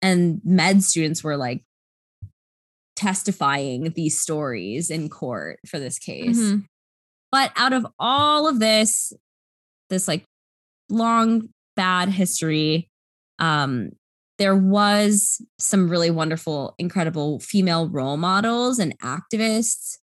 [0.00, 1.64] and med students were like
[2.94, 6.38] testifying these stories in court for this case.
[6.38, 6.66] Mhm.
[7.32, 9.12] But out of all of this,
[9.90, 10.24] this like
[10.88, 12.90] long bad history,
[13.38, 13.90] um,
[14.38, 19.98] there was some really wonderful, incredible female role models and activists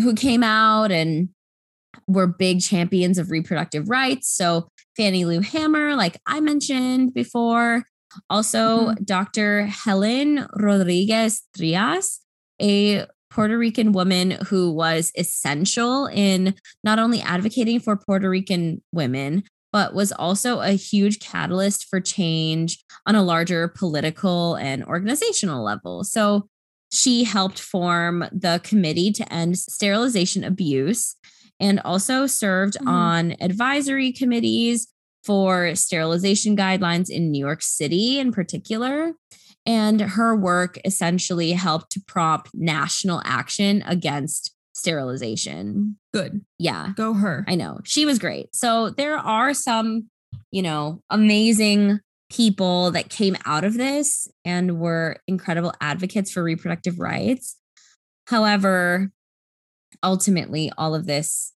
[0.00, 1.30] who came out and
[2.06, 4.34] were big champions of reproductive rights.
[4.34, 7.84] So Fannie Lou Hamer, like I mentioned before,
[8.30, 9.66] also Dr.
[9.66, 12.20] Helen Rodriguez Trias,
[12.60, 19.42] a Puerto Rican woman who was essential in not only advocating for Puerto Rican women,
[19.74, 26.04] but was also a huge catalyst for change on a larger political and organizational level.
[26.04, 26.48] So
[26.92, 31.16] she helped form the Committee to End Sterilization Abuse
[31.58, 32.86] and also served Mhm.
[32.86, 34.86] on advisory committees
[35.24, 39.14] for sterilization guidelines in New York City in particular.
[39.66, 45.96] And her work essentially helped to prompt national action against sterilization.
[46.12, 46.44] Good.
[46.58, 47.44] Yeah, Go her.
[47.48, 47.80] I know.
[47.84, 48.54] She was great.
[48.54, 50.08] So there are some,
[50.50, 56.98] you know, amazing people that came out of this and were incredible advocates for reproductive
[56.98, 57.56] rights.
[58.26, 59.10] However,
[60.02, 61.52] ultimately, all of this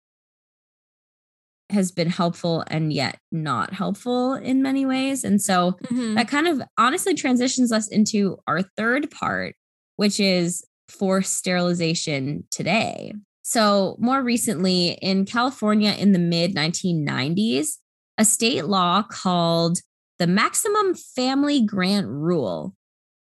[1.69, 5.23] has been helpful and yet not helpful in many ways.
[5.23, 6.15] And so Mhm.
[6.15, 9.55] that kind of honestly transitions us into our third part,
[9.95, 13.13] which is forced sterilization today.
[13.41, 17.77] So, more recently in California in the mid 1990s,
[18.17, 19.79] a state law called
[20.17, 22.75] the Maximum Family Grant Rule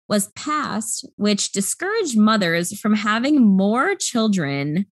[0.08, 4.86] was passed, which discouraged mothers from having more children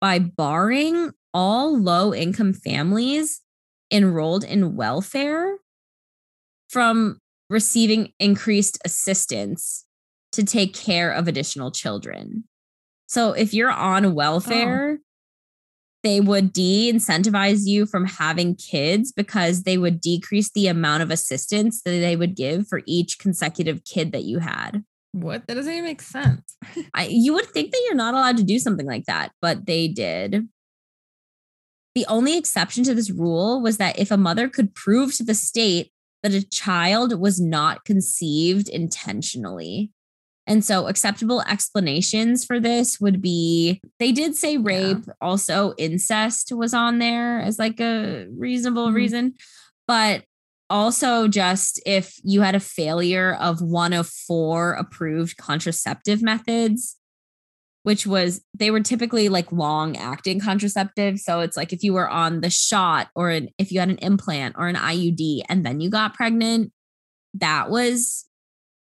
[0.00, 3.42] by barring all low income families
[3.92, 5.58] enrolled in welfare
[6.68, 9.85] from receiving increased assistance
[10.36, 12.44] to take care of additional children.
[13.06, 15.04] So if you're on welfare, oh.
[16.02, 21.10] they would de incentivize you from having kids because they would decrease the amount of
[21.10, 24.84] assistance that they would give for each consecutive kid that you had.
[25.12, 25.46] What?
[25.46, 26.56] That doesn't even make sense.
[26.94, 29.88] I you would think that you're not allowed to do something like that, but they
[29.88, 30.48] did.
[31.94, 35.34] The only exception to this rule was that if a mother could prove to the
[35.34, 35.90] state
[36.22, 39.92] that a child was not conceived intentionally.
[40.46, 46.72] And so acceptable explanations for this would be they did say rape, also incest was
[46.72, 48.94] on there as like a reasonable Mhm.
[48.94, 49.34] reason,
[49.88, 50.24] but
[50.70, 56.96] also just if you had a failure of one of four approved contraceptive methods
[57.84, 62.08] which was they were typically like long acting contraceptives so it's like if you were
[62.08, 65.80] on the shot or an, if you had an implant or an IUD and then
[65.80, 66.72] you got pregnant
[67.34, 68.25] that was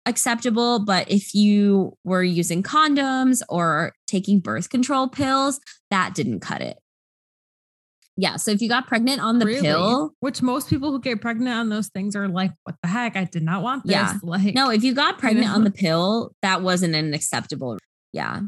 [0.06, 5.60] acceptable but if you were using condoms or taking birth control pills
[5.90, 6.78] that didn't cut it
[8.16, 9.60] yeah so if you got pregnant on the Really?
[9.62, 13.16] pill Which most people who get pregnant on those things are like, what the heck?
[13.16, 13.92] I did not want this.
[13.92, 14.14] Yeah.
[14.22, 17.78] Like, No, if you got pregnant on the pill, that wasn't an acceptable.
[18.12, 18.40] Yeah.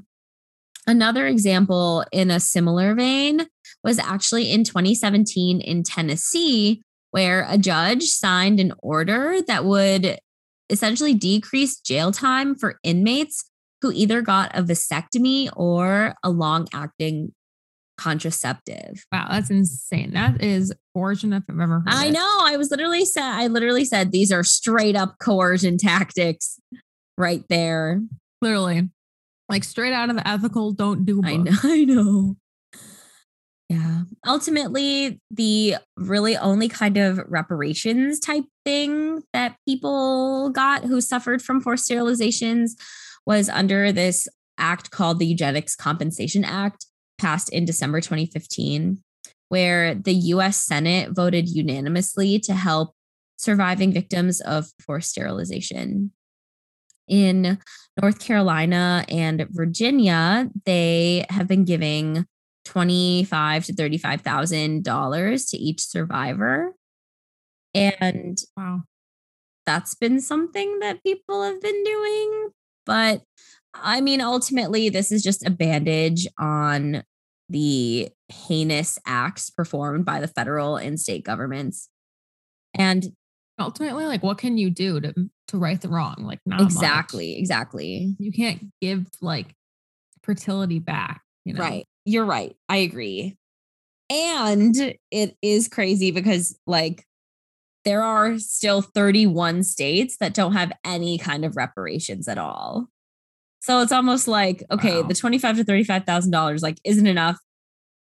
[0.87, 3.47] Another example in a similar vein
[3.83, 10.19] was actually in 2017 in Tennessee, where a judge signed an order that would
[10.71, 13.51] essentially decreased jail time for inmates
[13.83, 17.33] who either got a vasectomy or a long acting
[17.97, 19.05] contraceptive.
[19.13, 20.13] wow, that's insane.
[20.15, 22.13] That is coercion if I've ever heard I it.
[22.13, 22.39] know.
[22.43, 26.59] I was literally said, I literally said these are straight up coercion tactics
[27.17, 28.01] right there.
[28.41, 28.89] Literally.
[29.49, 31.25] Like straight out of the ethical don't do book.
[31.31, 31.57] I know.
[31.63, 32.37] I know.
[33.75, 34.03] Yeah.
[34.25, 41.61] Ultimately, the really only kind of reparations type thing that people got who suffered from
[41.61, 42.73] forced sterilizations
[43.27, 44.29] was under this
[44.59, 46.87] act called the Eugenics Compensation Act,
[47.19, 49.03] passed in December 2015,
[49.49, 52.95] where the US Senate voted unanimously to help
[53.39, 56.13] surviving victims of forced sterilization.
[57.09, 57.59] In
[58.01, 62.25] North Carolina and Virginia, they have been giving
[62.65, 66.75] twenty-five to thirty-five thousand dollars to each survivor,
[67.75, 68.83] and Wow.
[69.67, 72.51] that's been something that people have been doing.
[72.87, 73.23] But
[73.75, 77.03] I mean, ultimately, this is just a bandage on
[77.49, 81.89] the heinous acts performed by the federal and state governments.
[82.75, 83.13] And
[83.61, 85.15] Ultimately, like what can you do to
[85.49, 86.17] to right the wrong?
[86.19, 86.67] Like not much.
[86.73, 88.17] exactly, exactly.
[88.19, 89.55] You can't give like
[90.25, 91.61] fertility back, you know.
[91.61, 91.87] Right.
[92.05, 92.57] You're right.
[92.69, 93.37] I agree.
[94.11, 97.07] And it is crazy because, like,
[97.85, 102.89] there are still 31 states that don't have any kind of reparations at all.
[103.61, 105.09] So it's almost like, okay, Wow.
[105.09, 107.39] the 25 to $35,000 like isn't enough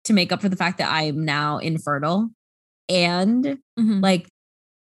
[0.04, 2.30] to make up for the fact that I am now infertile.
[2.88, 4.02] And Mhm.
[4.02, 4.28] like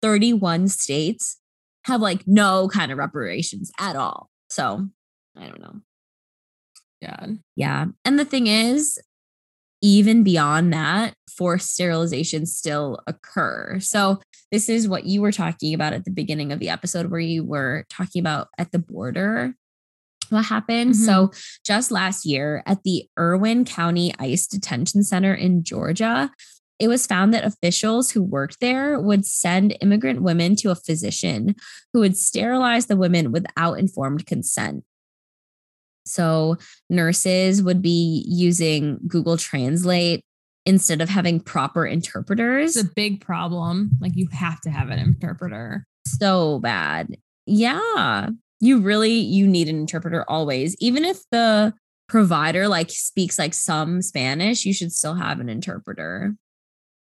[0.02, 1.38] 31 states
[1.84, 4.30] have like no kind of reparations at all.
[4.50, 4.88] So
[5.36, 5.80] I don't know.
[7.02, 7.26] Yeah.
[7.56, 7.86] Yeah.
[8.04, 8.98] And the thing is,
[9.82, 13.78] even beyond that, forced sterilizations still occur.
[13.80, 14.20] So,
[14.52, 17.42] this is what you were talking about at the beginning of the episode, where you
[17.42, 19.54] were talking about at the border
[20.28, 20.92] what happened.
[20.92, 21.04] Mm-hmm.
[21.04, 21.32] So,
[21.64, 26.30] just last year at the Irwin County ICE Detention Center in Georgia,
[26.78, 31.56] it was found that officials who worked there would send immigrant women to a physician
[31.92, 34.84] who would sterilize the women without informed consent.
[36.04, 36.56] So
[36.90, 40.24] nurses would be using Google Translate
[40.64, 42.76] instead of having proper interpreters.
[42.76, 43.90] It's a big problem.
[44.00, 45.84] Like you have to have an interpreter.
[46.06, 47.16] so bad.
[47.46, 48.28] Yeah.
[48.60, 50.76] You really you need an interpreter always.
[50.78, 51.74] Even if the
[52.08, 56.34] provider like speaks like some Spanish, you should still have an interpreter.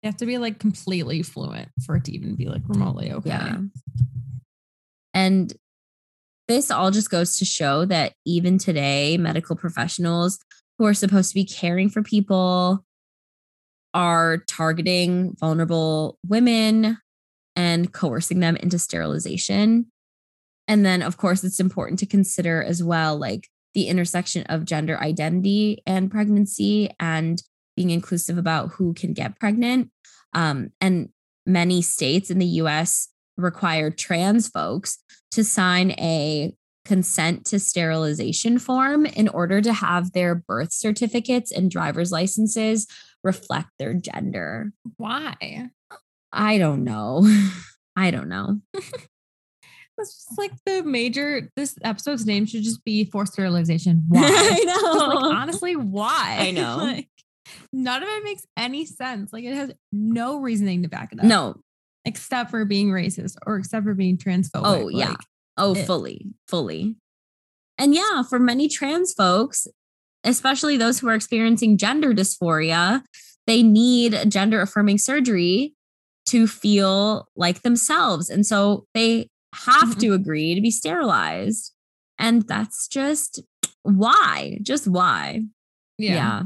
[0.03, 3.29] You have to be like completely fluent for it to even be like remotely okay.
[3.29, 3.57] Yeah.
[5.13, 5.53] And
[6.47, 10.39] this all just goes to show that even today, medical professionals
[10.77, 12.83] who are supposed to be caring for people
[13.93, 16.97] are targeting vulnerable women
[17.55, 19.87] and coercing them into sterilization.
[20.67, 24.99] And then, of course, it's important to consider as well, like the intersection of gender
[24.99, 27.41] identity and pregnancy and
[27.75, 29.91] being inclusive about who can get pregnant.
[30.33, 31.09] Um, and
[31.45, 34.99] many states in the US require trans folks
[35.31, 36.53] to sign a
[36.85, 42.87] consent to sterilization form in order to have their birth certificates and driver's licenses
[43.23, 44.71] reflect their gender.
[44.97, 45.69] Why?
[46.31, 47.27] I don't know.
[47.95, 48.59] I don't know.
[49.97, 51.49] That's just like the major.
[51.55, 54.03] This episode's name should just be forced sterilization.
[54.09, 54.21] Why?
[54.23, 55.15] I know.
[55.15, 56.37] like honestly, why?
[56.39, 56.77] I know.
[56.77, 57.07] like,
[57.71, 59.31] none of it makes any sense.
[59.31, 61.25] Like it has no reasoning to back it up.
[61.25, 61.55] no.
[62.05, 64.61] Except for being racist or except for being transphobic.
[64.63, 65.09] Oh, yeah.
[65.09, 65.17] Like,
[65.57, 66.95] Oh, it- fully, fully.
[67.77, 69.67] And yeah, for many trans folks,
[70.23, 73.03] especially those who are experiencing gender dysphoria,
[73.47, 75.73] they need gender affirming surgery
[76.27, 78.29] to feel like themselves.
[78.29, 79.99] And so they have Mhm.
[79.99, 81.71] to agree to be sterilized.
[82.17, 83.41] And that's just
[83.83, 85.43] why, just why.
[85.97, 86.43] yeah.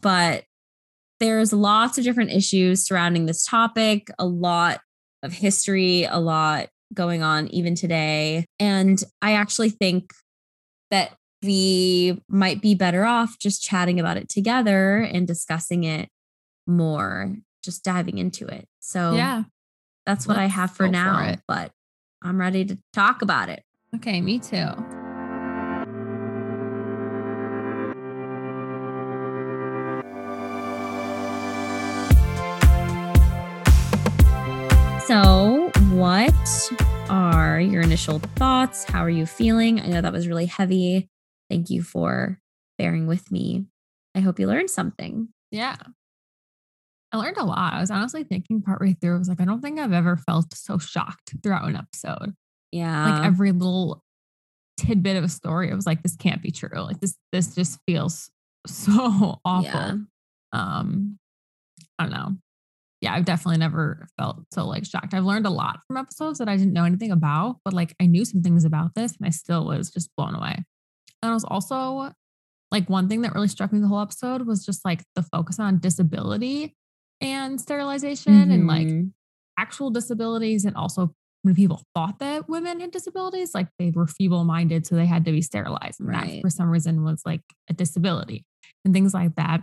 [0.00, 0.44] But
[1.20, 4.80] there's lots of different issues surrounding this topic, a lot
[5.22, 8.44] of history, a lot going on even today.
[8.58, 10.12] And I actually think
[10.90, 11.12] that
[11.42, 16.08] we might be better off just chatting about it together and discussing it
[16.66, 18.66] more, just diving into it.
[18.80, 19.44] So Yeah.
[20.06, 21.70] that's what I let's have for go for now, but
[22.22, 23.62] I'm ready to talk about it.
[23.94, 24.97] Okay, me too.
[35.98, 36.70] What
[37.10, 38.84] are your initial thoughts?
[38.84, 39.80] How are you feeling?
[39.80, 41.08] I know that was really heavy.
[41.50, 42.38] Thank you for
[42.78, 43.66] bearing with me.
[44.14, 45.28] I hope you learned something.
[45.50, 45.74] Yeah.
[47.10, 47.72] I learned a lot.
[47.72, 50.54] I was honestly thinking partway through, I was like, I don't think I've ever felt
[50.54, 52.32] so shocked throughout an episode.
[52.70, 53.10] Yeah.
[53.16, 54.04] Like every little
[54.76, 56.80] tidbit of a story, I was like, this can't be true.
[56.80, 58.30] Like this, this just feels
[58.68, 59.64] so awful.
[59.64, 59.94] Yeah.
[60.52, 61.18] Um,
[61.98, 62.36] I don't know.
[63.00, 65.14] Yeah, I've definitely never felt so like shocked.
[65.14, 68.06] I've learned a lot from episodes that I didn't know anything about, but like I
[68.06, 70.56] knew some things about this and I still was just blown away.
[71.22, 72.12] And I was also
[72.72, 75.58] like one thing that really struck me the whole episode was just like the focus
[75.60, 76.74] on disability
[77.20, 79.12] and sterilization and like Mhm.
[79.58, 84.44] actual disabilities and also when people thought that women had disabilities, like they were feeble
[84.44, 86.00] minded, so they had to be sterilized.
[86.00, 88.44] And that for some reason was like a disability
[88.84, 89.62] and things like that,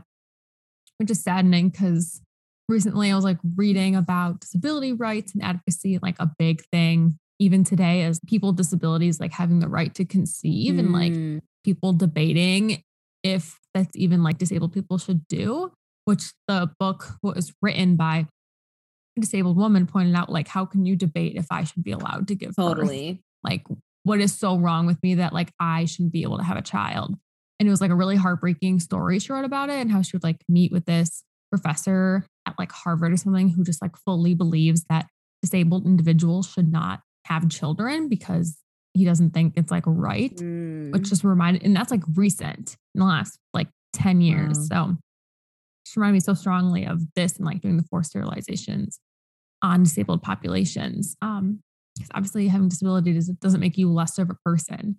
[0.98, 2.22] which is saddening because
[2.68, 7.63] recently I was like reading about disability rights and advocacy, like a big thing even
[7.63, 11.93] today as people with disabilities like having the right to conceive and like Mm, people
[11.93, 12.82] debating
[13.24, 15.72] if that's even like disabled people should do,
[16.05, 18.28] which the book was written by
[19.18, 22.28] a disabled woman pointed out like how can you debate if I should be allowed
[22.30, 22.78] to give birth?
[22.78, 23.20] totally.
[23.43, 23.63] Like
[24.03, 26.61] what is so wrong with me that like I shouldn't be able to have a
[26.61, 27.16] child?
[27.59, 30.16] And it was like a really heartbreaking story she wrote about it and how she
[30.16, 34.34] would like meet with this professor at like Harvard or something who just like fully
[34.34, 35.08] believes that
[35.41, 38.58] disabled individuals should not have children because
[38.93, 43.00] he doesn't think it's like right Mm, which just reminded, and that's like recent in
[43.00, 44.68] the last like 10 years.
[44.70, 44.96] So
[45.86, 48.96] just reminded me so strongly of this and like doing the forced sterilizations.
[49.62, 51.16] on disabled populations.
[51.22, 51.62] Um,
[51.96, 54.98] because obviously having disability does, doesn't make you less of a person.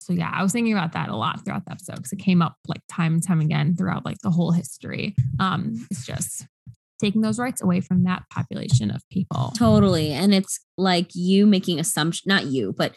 [0.00, 2.42] So yeah, I was thinking about that a lot throughout the episode because it came
[2.42, 5.14] up like time and time again throughout like the whole history.
[5.40, 6.46] Um, it's just
[7.00, 9.52] taking those rights away from that population of people.
[9.56, 10.12] Totally.
[10.12, 12.96] And it's like you making assumption, not you, but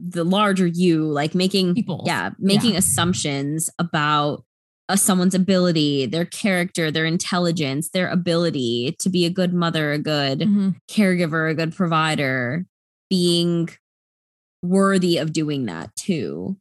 [0.00, 2.04] the larger you, like making people.
[2.06, 2.78] Yeah, making yeah.
[2.78, 4.44] assumptions about
[4.88, 9.98] uh, someone's ability, their character, their intelligence, their ability to be a good mother, a
[9.98, 10.70] good mm-hmm.
[10.90, 12.66] caregiver, a good provider,
[13.10, 13.68] being
[14.62, 16.56] worthy of doing that too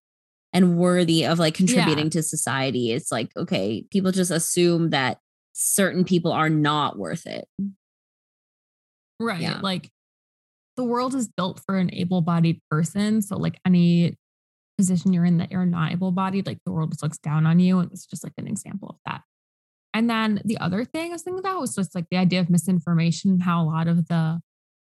[0.53, 2.11] and worthy of like contributing yeah.
[2.11, 2.91] to society.
[2.91, 5.19] It's like, okay, people just assume that
[5.61, 7.47] certain people are not worth it.
[9.19, 9.41] Right.
[9.41, 9.59] Yeah.
[9.61, 9.89] Like
[10.75, 13.21] the world is built for an able bodied person.
[13.21, 14.17] So, like any
[14.77, 17.59] position you're in that you're not able bodied, like the world just looks down on
[17.59, 17.79] you.
[17.79, 19.21] And it's just like an example of that.
[19.93, 22.49] And then the other thing I was thinking about was just like the idea of
[22.49, 24.39] misinformation, how a lot of the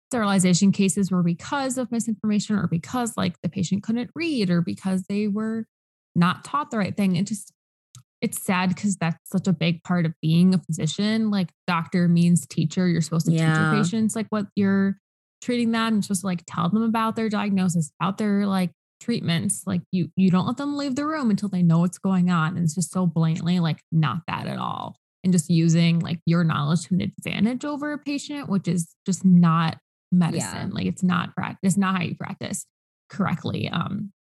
[0.09, 5.03] sterilization cases were because of misinformation or because like the patient couldn't read or because
[5.03, 5.65] they were
[6.15, 7.15] not taught the right thing.
[7.15, 7.53] It just,
[8.21, 11.29] it's sad because that's such a big part of being a physician.
[11.29, 12.87] Like doctor means teacher.
[12.87, 13.53] You're supposed to yeah.
[13.53, 14.97] teach your patients like what you're
[15.41, 15.95] treating them.
[15.95, 20.09] You're supposed to like tell them about their diagnosis, about their like treatments like you
[20.15, 22.73] you don't let them leave the room until they know what's going on and it's
[22.73, 26.95] just so blatantly like not that at all and just using like your knowledge to
[26.95, 29.77] an advantage over a patient which is just not
[30.11, 30.73] medicine yeah.
[30.73, 32.65] like it's not practice it's not how you practice
[33.09, 34.11] correctly um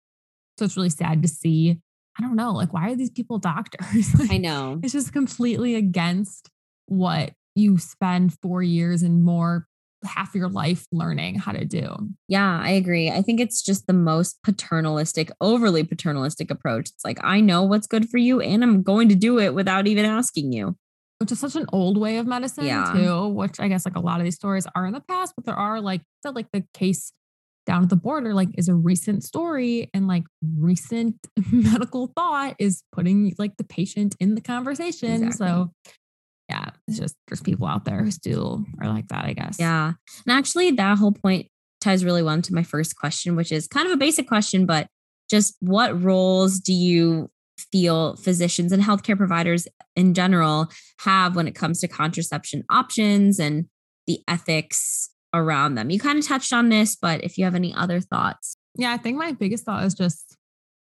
[0.58, 1.80] so it's really sad to see
[2.18, 5.74] i don't know like why are these people doctors like, i know it's just completely
[5.74, 6.50] against
[6.86, 9.66] what you spend four years and more
[10.04, 11.94] half your life learning how to do.
[12.28, 13.10] Yeah, I agree.
[13.10, 16.90] I think it's just the most paternalistic, overly paternalistic approach.
[16.90, 19.86] It's like, I know what's good for you and I'm going to do it without
[19.86, 20.76] even asking you.
[21.18, 22.92] Which is such an old way of medicine, yeah.
[22.94, 25.46] too, which I guess like a lot of these stories are in the past, but
[25.46, 27.12] there are like, so like the case
[27.66, 30.24] down at the border, like is a recent story and like
[30.56, 31.16] recent
[31.52, 35.24] medical thought is putting like the patient in the conversation.
[35.24, 35.46] Exactly.
[35.46, 35.72] So
[36.48, 39.56] yeah, it's just there's people out there who still are like that, I guess.
[39.58, 39.92] Yeah.
[40.26, 41.48] And actually, that whole point
[41.80, 44.86] ties really well into my first question, which is kind of a basic question, but
[45.28, 47.30] just what roles do you
[47.72, 50.68] feel physicians and healthcare providers in general
[51.00, 53.66] have when it comes to contraception options and
[54.06, 55.90] the ethics around them?
[55.90, 58.56] You kind of touched on this, but if you have any other thoughts.
[58.76, 60.36] Yeah, I think my biggest thought is just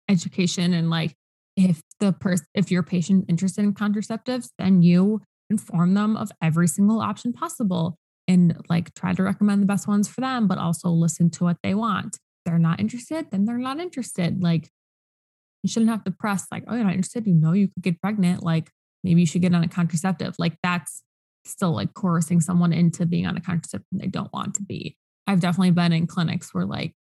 [0.10, 1.16] education and like
[1.58, 6.68] if the person if your patient interested in contraceptives, then you inform them of every
[6.68, 10.90] single option possible and like try to recommend the best ones for them, but also
[10.90, 12.16] listen to what they want.
[12.16, 14.42] If they're not interested, then they're not interested.
[14.42, 14.70] Like
[15.64, 17.28] you shouldn't have to press like, oh, you're not interested.
[17.28, 18.44] You know you could get pregnant.
[18.44, 18.70] Like
[19.04, 20.36] maybe you should get on a contraceptive.
[20.38, 21.04] Like that's
[21.46, 24.98] still like coercing someone into being on a contraceptive they don't want to be.
[25.28, 26.94] I've definitely been in clinics where like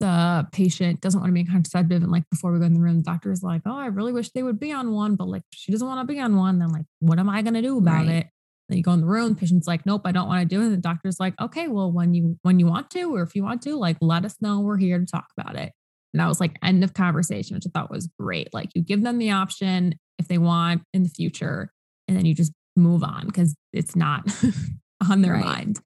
[0.00, 2.02] the patient doesn't want to be a contraceptive.
[2.02, 4.12] And like before we go in the room, the doctor is like, Oh, I really
[4.12, 6.58] wish they would be on one, but like she doesn't want to be on one.
[6.58, 8.08] Then like, what am I gonna do about right.
[8.08, 8.26] it?
[8.68, 10.60] Then you go in the room, the patient's like, Nope, I don't want to do
[10.60, 10.64] it.
[10.64, 13.44] And the doctor's like, Okay, well, when you when you want to, or if you
[13.44, 14.60] want to, like let us know.
[14.60, 15.72] We're here to talk about it.
[16.12, 18.52] And that was like end of conversation, which I thought was great.
[18.52, 21.70] Like you give them the option if they want in the future,
[22.08, 24.30] and then you just move on because it's not
[25.10, 25.44] on their right.
[25.44, 25.80] mind.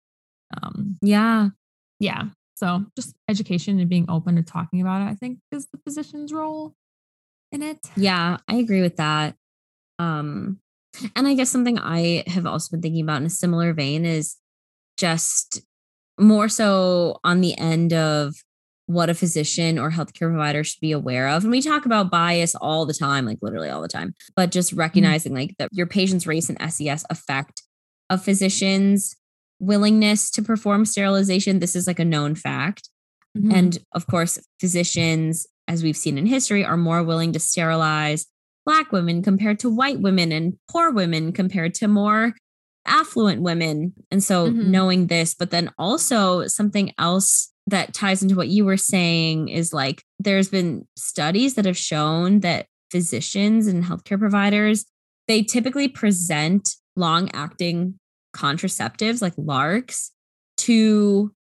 [0.62, 1.49] Um, yeah.
[2.01, 2.24] Yeah.
[2.57, 6.32] So just education and being open to talking about it, I think is the physician's
[6.32, 6.74] role
[7.53, 7.78] in it.
[7.97, 9.34] Yeah, I agree with that.
[9.99, 10.61] Um,
[11.14, 14.37] and I guess something I have also been thinking about in a similar vein is
[14.97, 15.62] just
[16.18, 18.34] more so on the end of
[18.87, 21.43] what a physician or healthcare provider should be aware of.
[21.43, 24.70] And we talk about bias all the time, like literally all the time, but just
[24.70, 24.80] mm-hmm.
[24.80, 25.41] recognizing mm-hmm.
[25.41, 27.62] like that your patient's race and SES affect
[28.09, 29.16] a physician's
[29.59, 31.59] willingness to perform sterilization.
[31.59, 32.89] This is like a known fact.
[33.37, 33.53] Mm-hmm.
[33.53, 38.26] And of course, physicians, as we've seen in history, are more willing to sterilize
[38.64, 42.34] Black women compared to white women and poor women compared to more
[42.84, 43.95] affluent women.
[44.11, 44.70] And so, mm-hmm.
[44.70, 49.72] knowing this, but then also something else that ties into what you were saying is
[49.72, 54.84] like there's been studies that have shown that physicians and healthcare providers
[55.26, 57.98] they typically present long acting
[58.34, 60.10] contraceptives like LARCs
[60.58, 61.32] to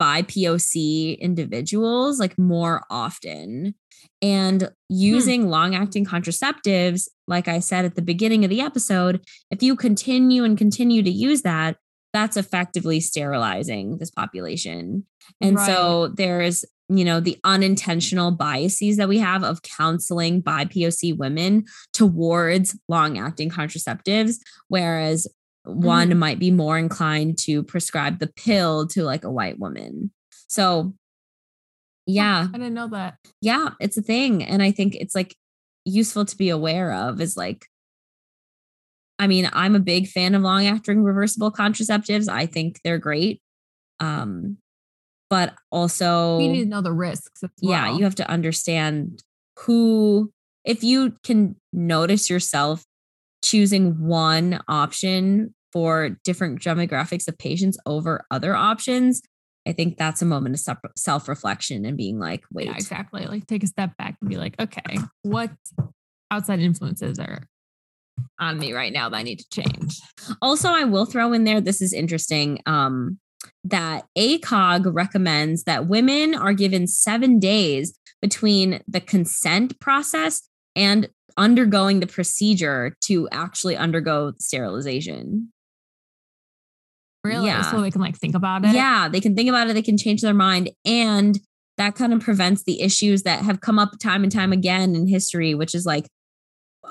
[0.00, 3.74] BIPOC individuals like more often.
[4.20, 4.68] And hmm.
[4.88, 5.48] using hmm.
[5.48, 10.44] long acting contraceptives, like I said at the beginning of the episode, if you continue
[10.44, 11.76] and continue to use that,
[12.14, 15.04] that's effectively sterilizing this population.
[15.40, 15.66] And right.
[15.66, 22.78] so there's, you know, the unintentional biases that we have of counseling BIPOC women towards
[22.88, 24.36] long acting contraceptives.
[24.68, 25.26] Whereas
[25.64, 26.18] one Mhm.
[26.18, 30.12] might be more inclined to prescribe the pill to like a white woman.
[30.46, 30.94] So,
[32.06, 33.16] yeah, I didn't know that.
[33.40, 34.44] yeah, it's a thing.
[34.44, 35.34] And I think it's like
[35.84, 37.66] useful to be aware of is like,
[39.18, 42.28] I mean, I'm a big fan of long acting reversible contraceptives.
[42.28, 43.40] I think they're great.
[44.00, 44.58] Um,
[45.30, 49.22] but also, We need to know the risks as yeah, you have to understand
[49.60, 50.32] who,
[50.64, 52.84] if you can notice yourself
[53.42, 59.22] choosing one option for different demographics of patients over other options,
[59.66, 63.26] I think that's a moment of self reflection and being like, wait, Yeah, exactly.
[63.26, 65.50] Like take a step back and be like, okay, what
[66.30, 67.44] outside influences are
[68.38, 70.00] on me right now that I need to change?
[70.42, 72.60] Also, I will throw in there, this is interesting.
[72.66, 73.18] Um,
[73.64, 82.00] that ACOG recommends that women are given seven days between the consent process and undergoing
[82.00, 85.52] the procedure to actually undergo sterilization.
[87.22, 87.46] Really?
[87.46, 87.62] Yeah.
[87.62, 88.74] So they can like think about it.
[88.74, 90.70] Yeah, they can think about it, they can change their mind.
[90.84, 91.38] And
[91.78, 95.08] that kind of prevents the issues that have come up time and time again in
[95.08, 96.06] history, which is like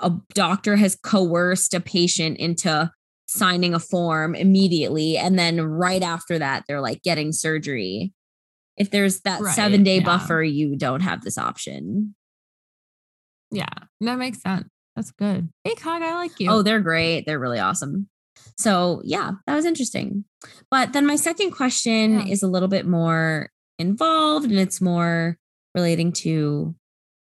[0.04, 2.91] a doctor has coerced a patient into
[3.28, 5.18] signing a form immediately.
[5.18, 8.14] And then right after that, they're like getting surgery.
[8.78, 10.04] If there's that Right, seven day yeah.
[10.04, 12.16] buffer, you don't have this option.
[13.51, 13.68] Yeah.
[14.01, 14.68] That makes sense.
[14.95, 15.49] That's good.
[15.68, 16.49] ACOG, I like you.
[16.51, 17.26] Oh, they're great.
[17.26, 18.10] They're really awesome.
[18.58, 20.26] So, yeah, that was interesting.
[20.70, 22.26] But then my second question Yeah.
[22.26, 23.49] is a little bit more
[23.80, 25.38] involved and it's more
[25.74, 26.76] relating to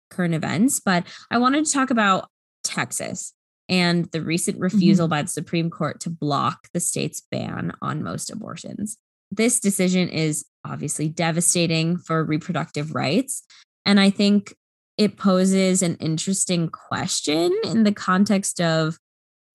[0.10, 0.80] current events.
[0.80, 2.30] But I wanted to talk about
[2.68, 3.34] Texas
[3.70, 8.30] and the recent refusal by the Supreme Court to block the state's ban on most
[8.32, 8.98] abortions.
[9.32, 13.44] This decision is obviously devastating for reproductive rights.
[13.86, 14.54] And I think
[14.98, 18.98] it poses an interesting question in the context of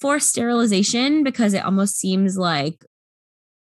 [0.00, 2.84] forced sterilization because it almost seems like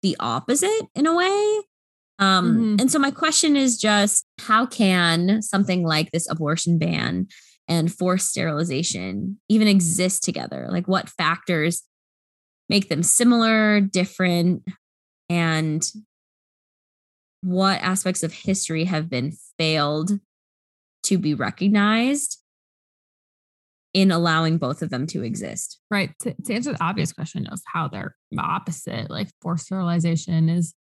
[0.01, 1.61] the opposite in a way.
[2.19, 2.81] Um, Mhm.
[2.81, 7.27] And so, my question is just how can something like this abortion ban
[7.67, 10.67] and forced sterilization even exist together?
[10.69, 11.83] Like, what factors
[12.69, 14.63] make them similar, different,
[15.29, 15.89] and
[17.41, 20.19] what aspects of history have been failed
[21.03, 22.39] to be recognized
[23.93, 25.79] in allowing both of them to exist?
[25.89, 26.11] right.
[26.21, 30.73] To, to answer the obvious question of how they're opposite, like forced sterilization is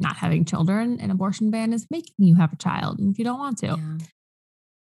[0.00, 3.38] not having children, and abortion ban is making you have a child if you don't
[3.38, 3.66] want to.
[3.66, 3.98] Yeah.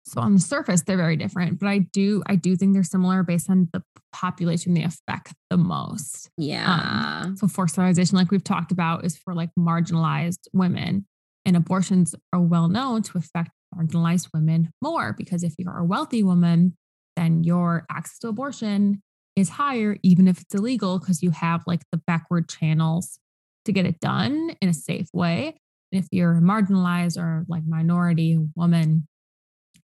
[0.07, 3.24] So on the surface, they're very different, but I do I do think they're similar
[3.24, 3.82] based on the
[4.12, 6.30] population they affect the most.
[6.38, 7.34] Um, yeah.
[7.34, 11.07] So forced sterilization, like we've talked about, is for like marginalized women,
[11.44, 16.22] and abortions are well known to affect marginalized women more because if you're a wealthy
[16.22, 16.76] woman,
[17.16, 19.02] then your access to abortion
[19.34, 23.18] is higher, even if it's illegal, because you have like the backward channels
[23.64, 25.59] to get it done in a safe way.
[25.92, 29.07] And if you're a marginalized or like minority woman,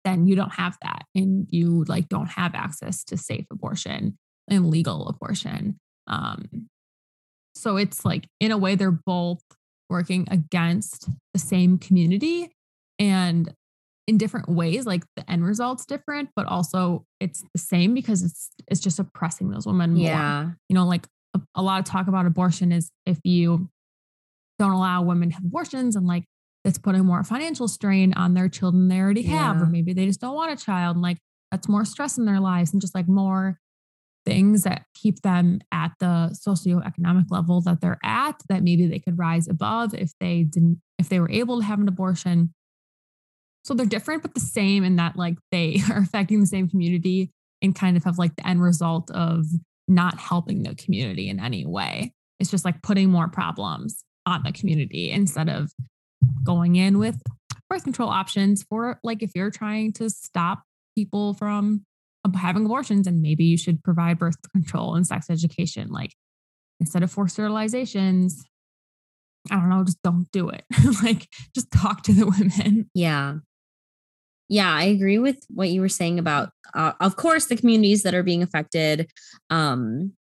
[0.08, 4.16] then you don't have that and you like don't have access to safe abortion
[4.48, 5.78] and legal abortion.
[6.06, 6.68] Um,
[7.54, 9.42] so it's like in a way they're both
[9.90, 12.50] working against the same community
[12.98, 13.52] and
[14.06, 18.48] in different ways like the end result's different but also it's the same because it's
[18.70, 20.50] it's just oppressing those women more Yeah.
[20.68, 23.68] you know like a, a lot of talk about abortion is if you
[24.58, 26.24] don't allow women to have abortions and like
[26.68, 30.20] it's putting more financial strain on their children they already have or maybe they just
[30.20, 31.18] don't want a child and like
[31.50, 33.58] that's more stress in their lives and just like more
[34.26, 39.18] things that keep them at the socioeconomic level that they're at that maybe they could
[39.18, 42.52] rise above if they didn't if they were able to have an abortion.
[43.64, 47.30] So they're different but the same in that like they are affecting the same community
[47.62, 49.46] and kind of have like the end result of
[49.88, 52.12] not helping the community in any way.
[52.38, 55.72] It's just like putting more problems on the community instead of
[56.44, 57.22] going in with
[57.68, 60.62] birth control options for like if you're trying to stop
[60.94, 61.84] people from
[62.34, 66.14] having abortions and maybe you should provide birth control and sex education like
[66.80, 68.32] instead of forced sterilizations
[69.50, 70.64] i don't know just don't do it
[71.02, 73.36] like just talk to the women Yeah.
[74.48, 78.14] Yeah, I agree with what you were saying about, uh, of course, the communities that
[78.14, 79.10] are being affected.
[79.50, 80.14] Um,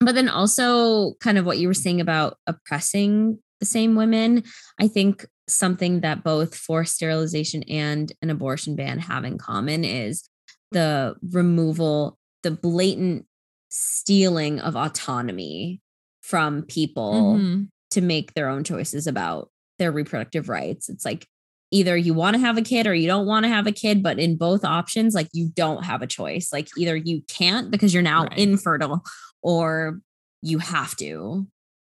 [0.00, 4.42] but then also kind of what you were saying about oppressing the same women.
[4.80, 10.28] I think something that both forced sterilization and an abortion ban have in common is
[10.72, 13.26] the removal, the blatant
[13.68, 15.80] stealing of autonomy
[16.22, 17.68] from people Mhm.
[17.90, 20.88] to make their own choices about their reproductive rights.
[20.88, 21.26] It's like
[21.70, 24.02] either you want to have a kid or you don't want to have a kid,
[24.02, 26.50] but in both options, like you don't have a choice.
[26.52, 28.38] Like either you can't because you're now Right.
[28.38, 29.02] infertile,
[29.42, 30.00] or
[30.40, 31.46] you have to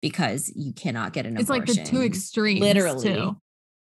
[0.10, 1.42] because you cannot get an abortion.
[1.42, 2.62] It's like the two extremes.
[2.62, 3.04] Literally.
[3.04, 3.38] too.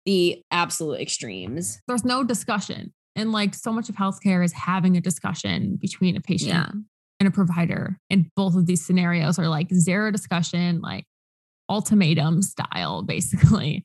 [0.06, 1.80] the absolute extremes.
[1.88, 2.92] There's no discussion.
[3.16, 6.70] And like so much of healthcare is having a discussion between a patient Yeah.
[7.18, 7.98] and a provider.
[8.10, 11.04] And both of these scenarios are like zero discussion, like
[11.68, 13.84] ultimatum style, basically,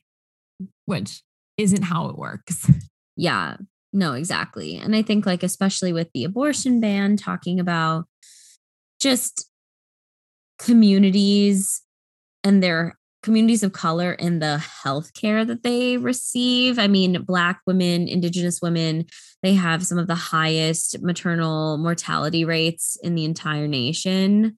[0.86, 1.22] which
[1.56, 2.70] isn't how it works.
[3.16, 3.56] Yeah.
[3.92, 4.76] No, exactly.
[4.76, 8.04] And I think like especially with the abortion ban talking about
[9.00, 9.48] just
[10.58, 11.82] communities
[12.44, 16.78] and their communities of color and the health care that they receive.
[16.78, 19.04] I mean, Black women, Indigenous women,
[19.42, 24.56] they have some of the highest maternal mortality rates in the entire nation.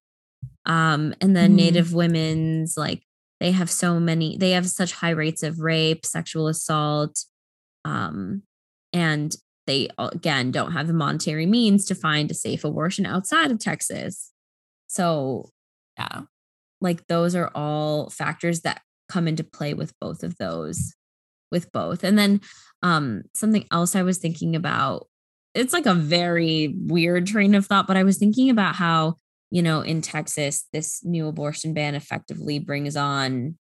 [0.65, 1.57] Um, and then Mhm.
[1.57, 3.03] Native women's, like,
[3.41, 7.25] they have so many, they have such high rates of rape, sexual assault.
[7.85, 8.45] Um,
[8.93, 9.35] and
[9.67, 14.31] they, again, don't have the monetary means to find a safe abortion outside of Texas.
[14.87, 15.51] So
[15.99, 16.23] Yeah.
[16.83, 20.95] Like those are all factors that come into play with both of those
[21.51, 22.41] with both and then
[22.83, 25.07] um something else i was thinking about
[25.55, 29.15] it's like a very weird train of thought but i was thinking about how
[29.51, 33.57] you know in texas this new abortion ban effectively brings on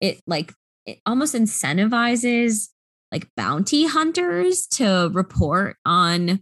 [0.00, 0.52] it like
[0.86, 2.68] it almost incentivizes
[3.10, 6.40] like bounty hunters to report on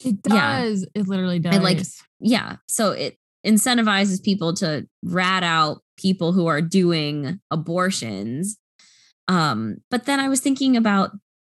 [0.00, 0.62] It Yeah.
[0.62, 0.86] does.
[0.94, 1.54] It literally does.
[1.54, 1.80] And, like,
[2.20, 8.58] yeah so it incentivizes people to rat out people who are doing abortions.
[9.28, 11.12] Um but then i was thinking about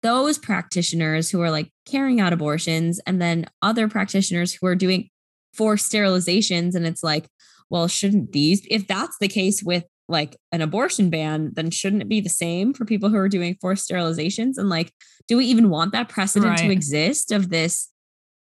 [0.03, 5.09] those practitioners who are like carrying out abortions and then other practitioners who are doing
[5.53, 6.75] forced sterilizations.
[6.75, 7.29] And it's like
[7.69, 12.09] well shouldn't these if that's the case with like an abortion ban then shouldn't it
[12.09, 14.57] be the same for people who are doing forced sterilizations?
[14.57, 14.91] And like
[15.27, 17.89] do we even want that precedent to exist of this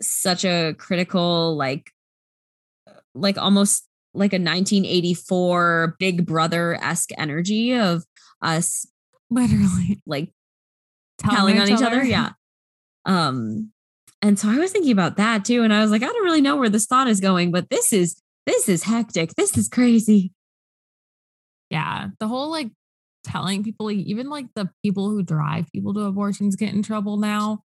[0.02, 1.92] such a critical like
[3.14, 8.04] like almost like a 1984 big brother esque energy of
[8.42, 8.86] us
[9.30, 10.32] literally like
[11.18, 12.04] telling on each other.
[12.04, 12.32] Yeah.
[13.04, 13.72] Um,
[14.22, 15.64] and so I was thinking about that too.
[15.64, 17.92] And I was like, I don't really know where this thought is going, but this
[17.92, 19.34] is this is hectic.
[19.36, 20.34] This is crazy.
[21.72, 22.10] Yeah.
[22.20, 22.70] The whole like
[23.24, 27.18] telling people, like, even like the people who drive people to abortions get in trouble
[27.18, 27.64] now.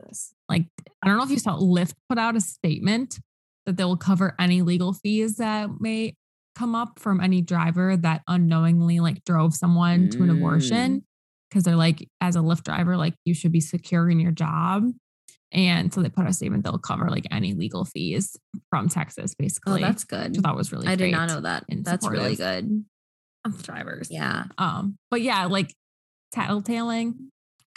[0.50, 0.68] Like,
[1.02, 3.20] I don't know if you saw Lyft put out a statement
[3.66, 6.16] that they will cover any legal fees that may
[6.56, 10.38] come up from any driver that unknowingly like drove someone to an Mm.
[10.38, 11.04] abortion.
[11.52, 14.86] Cause they're like, as a Lyft driver, like you should be secure in your job.
[15.52, 18.36] And so they put out a statement they'll cover like any legal fees
[18.72, 19.84] from Texas, basically.
[19.84, 20.18] Oh, basically.
[20.18, 20.46] that's good.
[20.46, 21.66] I was really I did not know that.
[21.70, 22.84] That's really good.
[23.46, 24.08] of drivers.
[24.10, 24.46] Yeah.
[24.58, 25.72] Um, but yeah, like
[26.36, 27.16] tattletaling.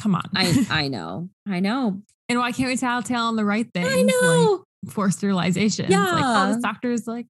[0.01, 0.25] Come on.
[0.35, 1.29] I I know.
[1.47, 2.01] I know.
[2.29, 3.89] and why can't we tattletale on the right things?
[3.91, 4.53] I know.
[4.53, 5.91] Like forced sterilization.
[5.91, 6.53] Like, oh, Yeah.
[6.53, 7.27] this doctor's like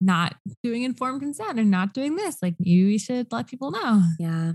[0.00, 2.36] not doing informed consent and not doing this.
[2.42, 4.02] Like maybe we should let people know.
[4.18, 4.52] Yeah.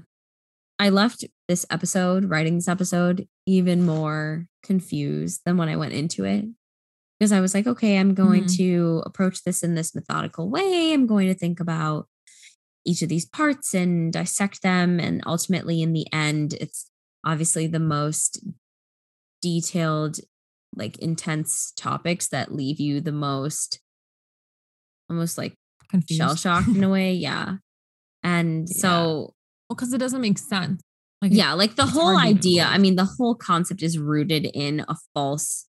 [0.80, 6.24] I left this episode, writing this episode, even more confused than when I went into
[6.26, 6.46] it.
[7.20, 8.58] Because I was like, okay, I'm going Mhm.
[8.58, 10.92] to approach this in this methodical way.
[10.94, 12.08] I'm going to think about
[12.84, 15.00] each of these parts and dissect them.
[15.00, 16.90] And ultimately, in the end, it's
[17.24, 18.44] obviously the most
[19.42, 20.18] detailed,
[20.76, 23.80] like intense topics that leave you the most
[25.10, 25.54] almost like
[26.10, 27.14] shell shocked in a way.
[27.14, 27.56] Yeah.
[28.24, 28.76] And Yeah.
[28.82, 29.34] so
[29.70, 30.82] Well, because it doesn't make sense.
[31.22, 34.00] Like yeah like the whole hard to even idea i mean the whole concept is
[34.00, 35.68] rooted in a false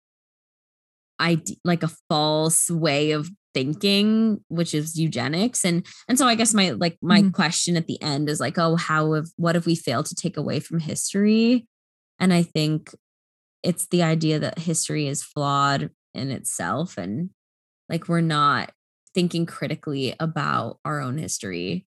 [1.21, 6.53] idea like a false way of thinking which is eugenics and and so i guess
[6.55, 7.31] my like my Mhm.
[7.33, 10.35] question at the end is like oh how have what have we failed to take
[10.35, 11.67] away from history
[12.19, 12.93] and i think
[13.65, 17.31] it's the idea that history is flawed in itself and
[17.89, 18.71] like we're not
[19.13, 21.85] thinking critically about our own history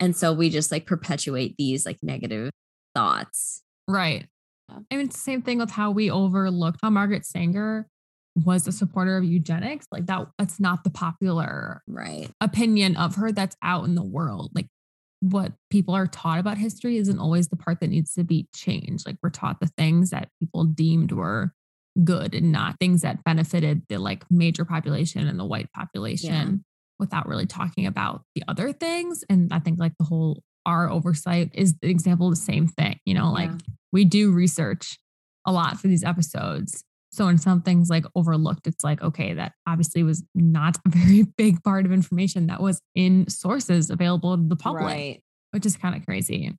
[0.00, 2.50] and so we just like perpetuate these like negative
[2.94, 4.26] thoughts Right.
[4.68, 7.86] I mean, it's the same thing with how we overlooked how Margaret Sanger
[8.34, 9.86] was a supporter of eugenics.
[9.92, 14.50] Like that, that's not the popular right opinion of her that's out in the world.
[14.54, 14.66] Like
[15.20, 19.06] what people are taught about history isn't always the part that needs to be changed.
[19.06, 21.52] Like we're taught the things that people deemed were
[22.04, 26.64] good and not things that benefited the like major population and the white population
[26.98, 29.24] without really talking about the other things.
[29.30, 32.98] And I think like the whole our oversight is the example of the same thing.
[33.06, 33.58] You know, like Yeah.
[33.92, 34.98] we do research
[35.46, 36.82] a lot for these episodes.
[37.16, 41.62] So when something's like overlooked, it's like, okay, that obviously was not a very big
[41.64, 45.96] part of information that was in sources available to the public, right which is kind
[45.96, 46.52] of crazy.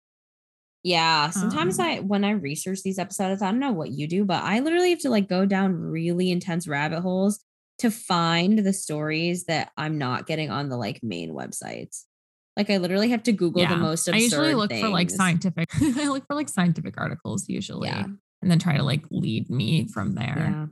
[0.84, 4.26] yeah sometimes Um, i when i research these episodes i don't know what you do
[4.26, 7.40] but i literally have to like go down really intense rabbit holes
[7.80, 12.06] to find the stories that I'm not getting on the like main websites.
[12.56, 13.70] Like I literally have to Google Yeah.
[13.70, 15.70] the most absurd I usually look for like scientific.
[15.80, 18.06] I look for like scientific articles usually, Yeah.
[18.48, 20.38] And then try to like lead me from there.
[20.38, 20.66] Yeah.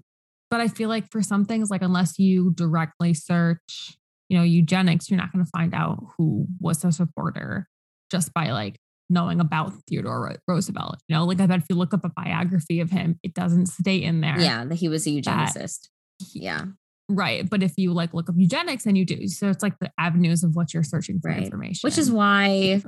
[0.50, 3.98] But I feel like for some things, like unless you directly search,
[4.30, 7.68] you know, eugenics, you're not going to find out who was a supporter
[8.10, 8.78] just by like
[9.10, 11.00] knowing about Theodore Roosevelt.
[11.10, 13.66] You know, like I bet if you look up a biography of him, it doesn't
[13.66, 14.40] stay in there.
[14.40, 15.90] Yeah, that he was a eugenicist.
[16.34, 16.62] Yeah.
[17.10, 17.48] Right.
[17.50, 20.44] But if you like look up eugenics and you do, so it's like the avenues
[20.44, 21.44] of what you're searching for Right.
[21.44, 21.86] information.
[21.86, 22.82] Which is why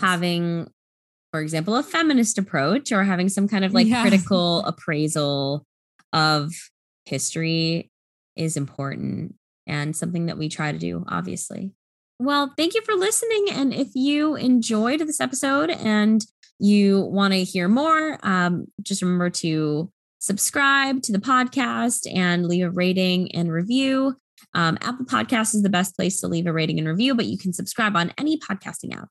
[0.00, 0.68] having,
[1.32, 4.02] for example, a feminist approach or having some kind of like Yeah.
[4.02, 5.66] critical appraisal
[6.12, 6.52] of
[7.06, 7.90] history
[8.36, 9.34] is important
[9.66, 11.72] and something that we try to do, obviously.
[12.18, 13.46] Well, thank you for listening.
[13.50, 16.24] And if you enjoyed this episode and
[16.58, 22.64] you want to hear more, um, just remember to subscribe to the podcast and leave
[22.66, 24.16] a rating and review.
[24.54, 27.38] Um, Apple Podcast is the best place to leave a rating and review, but you
[27.38, 29.08] can subscribe on any podcasting app.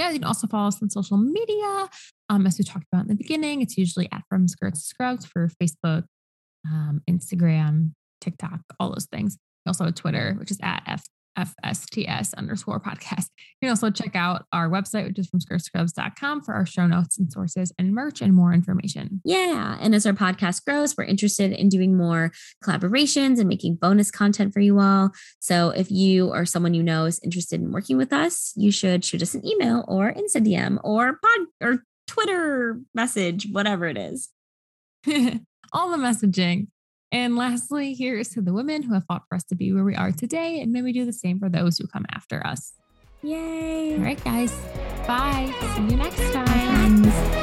[0.00, 1.90] Yeah, you can also follow us on social media.
[2.30, 5.50] Um, as we talked about in the beginning, it's usually at From Skirts Scrubs for
[5.62, 6.04] Facebook,
[6.66, 7.92] um, Instagram,
[8.22, 9.36] TikTok, all those things.
[9.66, 11.04] Also Twitter, which is at F-
[11.46, 13.28] FSTS underscore podcast.
[13.60, 17.18] You can also check out our website, which is from skirtscrubs.com for our show notes
[17.18, 19.20] and sources and merch and more information.
[19.24, 19.76] Yeah.
[19.80, 22.32] And as our podcast grows, we're interested in doing more
[22.64, 25.10] collaborations and making bonus content for you all.
[25.40, 29.04] So if you or someone you know is interested in working with us, you should
[29.04, 34.30] shoot us an email or Insta DM or pod or Twitter message, whatever it is.
[35.72, 36.66] all the messaging.
[37.12, 39.96] And lastly, here's to the women who have fought for us to be where we
[39.96, 40.60] are today.
[40.60, 42.74] And may we do the same for those who come after us.
[43.22, 43.96] Yay.
[43.96, 44.52] All right, guys.
[45.06, 45.52] Bye.
[45.74, 46.46] See you next time.
[47.02, 47.39] friends.